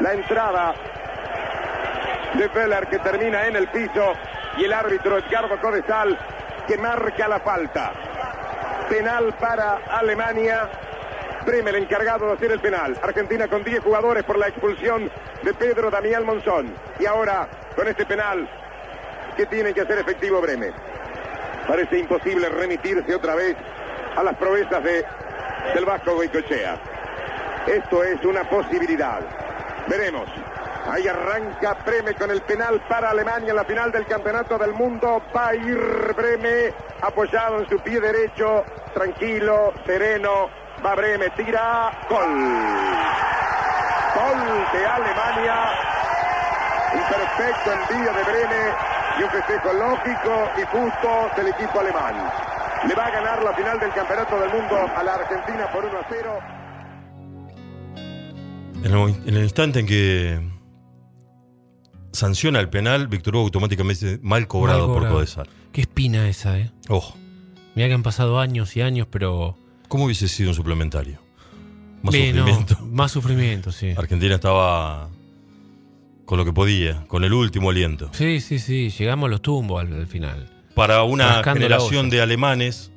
La 0.00 0.12
entrada 0.12 0.74
de 2.34 2.48
Beller 2.48 2.86
que 2.88 2.98
termina 2.98 3.46
en 3.46 3.56
el 3.56 3.68
piso 3.68 4.12
y 4.58 4.64
el 4.64 4.72
árbitro 4.72 5.18
Edgardo 5.18 5.60
Codesal 5.60 6.18
que 6.66 6.76
marca 6.76 7.26
la 7.26 7.40
falta. 7.40 7.92
Penal 8.88 9.34
para 9.40 9.78
Alemania. 9.90 10.68
Bremer 11.44 11.76
encargado 11.76 12.26
de 12.26 12.32
hacer 12.34 12.52
el 12.52 12.60
penal. 12.60 12.98
Argentina 13.02 13.48
con 13.48 13.64
10 13.64 13.82
jugadores 13.82 14.24
por 14.24 14.38
la 14.38 14.48
expulsión 14.48 15.10
de 15.42 15.54
Pedro 15.54 15.90
Damián 15.90 16.24
Monzón. 16.24 16.74
Y 16.98 17.06
ahora, 17.06 17.48
con 17.74 17.88
este 17.88 18.04
penal, 18.06 18.48
que 19.36 19.46
tiene 19.46 19.72
que 19.72 19.80
hacer 19.80 19.98
efectivo 19.98 20.40
Bremer. 20.40 20.74
Parece 21.66 21.98
imposible 21.98 22.48
remitirse 22.48 23.14
otra 23.14 23.34
vez 23.34 23.56
a 24.16 24.22
las 24.22 24.36
proezas 24.36 24.82
de, 24.82 25.04
del 25.74 25.84
Vasco 25.84 26.14
Goicochea. 26.14 26.78
Esto 27.66 28.02
es 28.04 28.24
una 28.24 28.48
posibilidad. 28.48 29.20
Veremos. 29.88 30.28
Ahí 30.90 31.06
arranca 31.06 31.74
Breme 31.86 32.14
con 32.14 32.30
el 32.30 32.40
penal 32.42 32.82
para 32.88 33.10
Alemania 33.10 33.50
en 33.50 33.56
la 33.56 33.64
final 33.64 33.92
del 33.92 34.06
Campeonato 34.06 34.58
del 34.58 34.72
Mundo. 34.72 35.22
Va 35.34 35.48
a 35.48 35.54
ir 35.54 35.78
Breme 36.16 36.72
apoyado 37.02 37.60
en 37.60 37.68
su 37.68 37.78
pie 37.78 38.00
derecho, 38.00 38.64
tranquilo, 38.94 39.72
sereno. 39.86 40.59
Va 40.84 40.94
Breme, 40.94 41.28
tira, 41.36 41.92
gol. 42.08 42.30
Gol 44.16 44.40
de 44.72 44.86
Alemania. 44.86 45.56
Un 46.94 47.02
perfecto 47.02 47.72
envío 47.72 48.12
de 48.14 48.22
Breme 48.24 48.62
y 49.18 49.22
un 49.22 49.30
festejo 49.30 49.72
lógico 49.74 50.48
y 50.56 50.62
justo 50.62 51.30
del 51.36 51.48
equipo 51.48 51.80
alemán. 51.80 52.14
Le 52.88 52.94
va 52.94 53.06
a 53.06 53.10
ganar 53.10 53.42
la 53.42 53.52
final 53.54 53.78
del 53.78 53.92
Campeonato 53.92 54.40
del 54.40 54.50
Mundo 54.50 54.76
a 54.96 55.02
la 55.02 55.14
Argentina 55.14 55.70
por 55.70 55.84
1 55.84 55.98
a 55.98 56.06
0. 56.08 56.38
En 58.82 58.94
el, 58.94 59.28
en 59.28 59.36
el 59.36 59.42
instante 59.42 59.80
en 59.80 59.86
que 59.86 60.40
sanciona 62.12 62.58
el 62.58 62.70
penal, 62.70 63.08
Víctor 63.08 63.36
Hugo 63.36 63.44
automáticamente 63.44 64.18
mal 64.22 64.48
cobrado, 64.48 64.88
Mal 64.88 64.98
por. 64.98 65.08
Codesal. 65.10 65.48
Qué 65.72 65.82
espina 65.82 66.26
esa, 66.28 66.58
¿eh? 66.58 66.70
Ojo, 66.88 67.16
Mirá 67.74 67.88
que 67.88 67.94
han 67.94 68.02
pasado 68.02 68.40
años 68.40 68.76
y 68.76 68.82
años, 68.82 69.06
pero. 69.10 69.56
¿Cómo 69.90 70.04
hubiese 70.06 70.26
sido 70.28 70.48
un 70.48 70.54
suplementario? 70.54 71.18
Más 72.02 72.14
no, 72.14 72.20
sufrimiento. 72.22 72.78
más 72.86 73.12
sufrimiento, 73.12 73.72
sí. 73.72 73.92
Argentina 73.96 74.36
estaba 74.36 75.10
con 76.24 76.38
lo 76.38 76.46
que 76.46 76.52
podía, 76.54 77.04
con 77.08 77.24
el 77.24 77.32
último 77.34 77.68
aliento. 77.68 78.08
Sí, 78.14 78.40
sí, 78.40 78.58
sí. 78.58 78.88
Llegamos 78.88 79.26
a 79.26 79.30
los 79.32 79.42
tumbos 79.42 79.82
al, 79.82 79.92
al 79.92 80.06
final. 80.06 80.48
Para 80.74 81.02
una 81.02 81.42
generación 81.44 82.08
de 82.08 82.22
alemanes, 82.22 82.90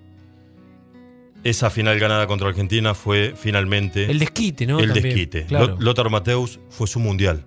esa 1.44 1.70
final 1.70 2.00
ganada 2.00 2.28
contra 2.28 2.48
Argentina 2.48 2.94
fue 2.94 3.34
finalmente 3.36 4.10
El 4.10 4.20
desquite, 4.20 4.66
¿no? 4.66 4.80
el 4.80 4.94
También, 4.94 5.04
desquite. 5.16 5.46
Claro. 5.48 5.68
Lo- 5.68 5.82
Lothar 5.82 6.10
Mateus 6.10 6.60
fue 6.70 6.88
su 6.88 7.00
mundial. 7.00 7.46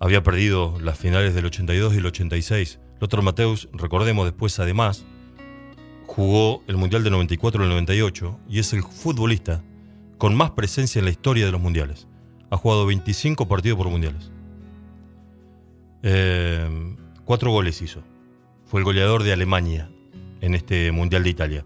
Había 0.00 0.22
perdido 0.22 0.78
las 0.82 0.98
finales 0.98 1.34
del 1.34 1.46
82 1.46 1.94
y 1.94 1.98
el 1.98 2.06
86. 2.06 2.78
Lothar 3.00 3.22
Mateus, 3.22 3.68
recordemos 3.72 4.26
después 4.26 4.58
además, 4.58 5.06
jugó 6.08 6.64
el 6.66 6.76
mundial 6.76 7.04
del 7.04 7.12
94 7.12 7.62
y 7.62 7.64
el 7.64 7.70
98 7.70 8.40
y 8.48 8.58
es 8.58 8.72
el 8.72 8.82
futbolista 8.82 9.62
con 10.16 10.34
más 10.34 10.50
presencia 10.52 10.98
en 10.98 11.04
la 11.04 11.10
historia 11.10 11.46
de 11.46 11.52
los 11.52 11.60
mundiales. 11.60 12.08
Ha 12.50 12.56
jugado 12.56 12.86
25 12.86 13.46
partidos 13.46 13.76
por 13.76 13.88
mundiales. 13.88 14.32
Eh, 16.02 16.96
cuatro 17.24 17.50
goles 17.50 17.82
hizo. 17.82 18.02
fue 18.64 18.80
el 18.80 18.84
goleador 18.84 19.22
de 19.22 19.32
Alemania 19.32 19.90
en 20.40 20.54
este 20.54 20.90
Mundial 20.92 21.22
de 21.24 21.30
Italia. 21.30 21.64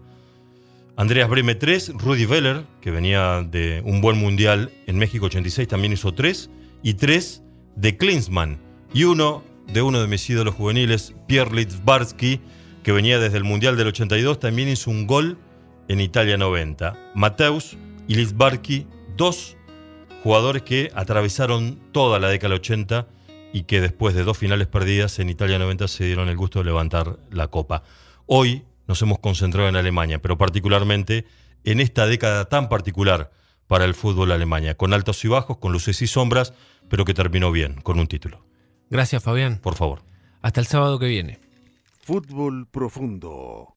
Andreas 0.95 1.29
Breme 1.29 1.55
3, 1.55 1.93
Rudy 1.95 2.25
Veller, 2.25 2.65
que 2.81 2.91
venía 2.91 3.41
de 3.41 3.81
un 3.85 4.01
buen 4.01 4.17
Mundial 4.17 4.71
en 4.85 4.97
México 4.97 5.25
86, 5.25 5.67
también 5.67 5.93
hizo 5.93 6.13
3, 6.13 6.49
y 6.83 6.93
3 6.93 7.43
de 7.75 7.97
Klinsmann, 7.97 8.59
y 8.93 9.05
uno 9.05 9.43
de 9.67 9.81
uno 9.81 10.01
de 10.01 10.07
mis 10.07 10.29
ídolos 10.29 10.53
juveniles, 10.53 11.15
Pierre 11.27 11.55
Litzbarski, 11.55 12.41
que 12.83 12.91
venía 12.91 13.17
desde 13.17 13.37
el 13.37 13.43
Mundial 13.43 13.77
del 13.77 13.87
82, 13.87 14.39
también 14.39 14.67
hizo 14.67 14.91
un 14.91 15.07
gol 15.07 15.37
en 15.87 16.01
Italia 16.01 16.37
90. 16.37 17.11
Mateus 17.15 17.77
y 18.07 18.15
Litzbarski, 18.15 18.87
dos 19.15 19.57
jugadores 20.21 20.63
que 20.63 20.91
atravesaron 20.93 21.79
toda 21.91 22.19
la 22.19 22.29
década 22.29 22.49
del 22.49 22.59
80 22.59 23.07
y 23.53 23.63
que 23.63 23.81
después 23.81 24.15
de 24.15 24.23
dos 24.23 24.37
finales 24.37 24.67
perdidas 24.67 25.19
en 25.19 25.29
Italia 25.29 25.59
90 25.59 25.87
se 25.87 26.05
dieron 26.05 26.27
el 26.27 26.35
gusto 26.35 26.59
de 26.59 26.65
levantar 26.65 27.17
la 27.31 27.47
copa. 27.47 27.83
Hoy 28.25 28.63
nos 28.87 29.01
hemos 29.01 29.19
concentrado 29.19 29.69
en 29.69 29.75
Alemania, 29.75 30.21
pero 30.21 30.37
particularmente 30.37 31.25
en 31.63 31.79
esta 31.79 32.05
década 32.05 32.45
tan 32.45 32.67
particular 32.67 33.31
para 33.67 33.85
el 33.85 33.93
fútbol 33.93 34.31
Alemania, 34.31 34.75
con 34.75 34.93
altos 34.93 35.23
y 35.23 35.29
bajos, 35.29 35.57
con 35.57 35.71
luces 35.71 36.01
y 36.01 36.07
sombras, 36.07 36.53
pero 36.89 37.05
que 37.05 37.13
terminó 37.13 37.51
bien, 37.51 37.75
con 37.81 37.97
un 37.97 38.07
título. 38.07 38.45
Gracias, 38.89 39.23
Fabián. 39.23 39.59
Por 39.61 39.75
favor. 39.75 40.03
Hasta 40.41 40.59
el 40.59 40.67
sábado 40.67 40.99
que 40.99 41.07
viene. 41.07 41.42
Fútbol 42.05 42.65
profundo. 42.67 43.72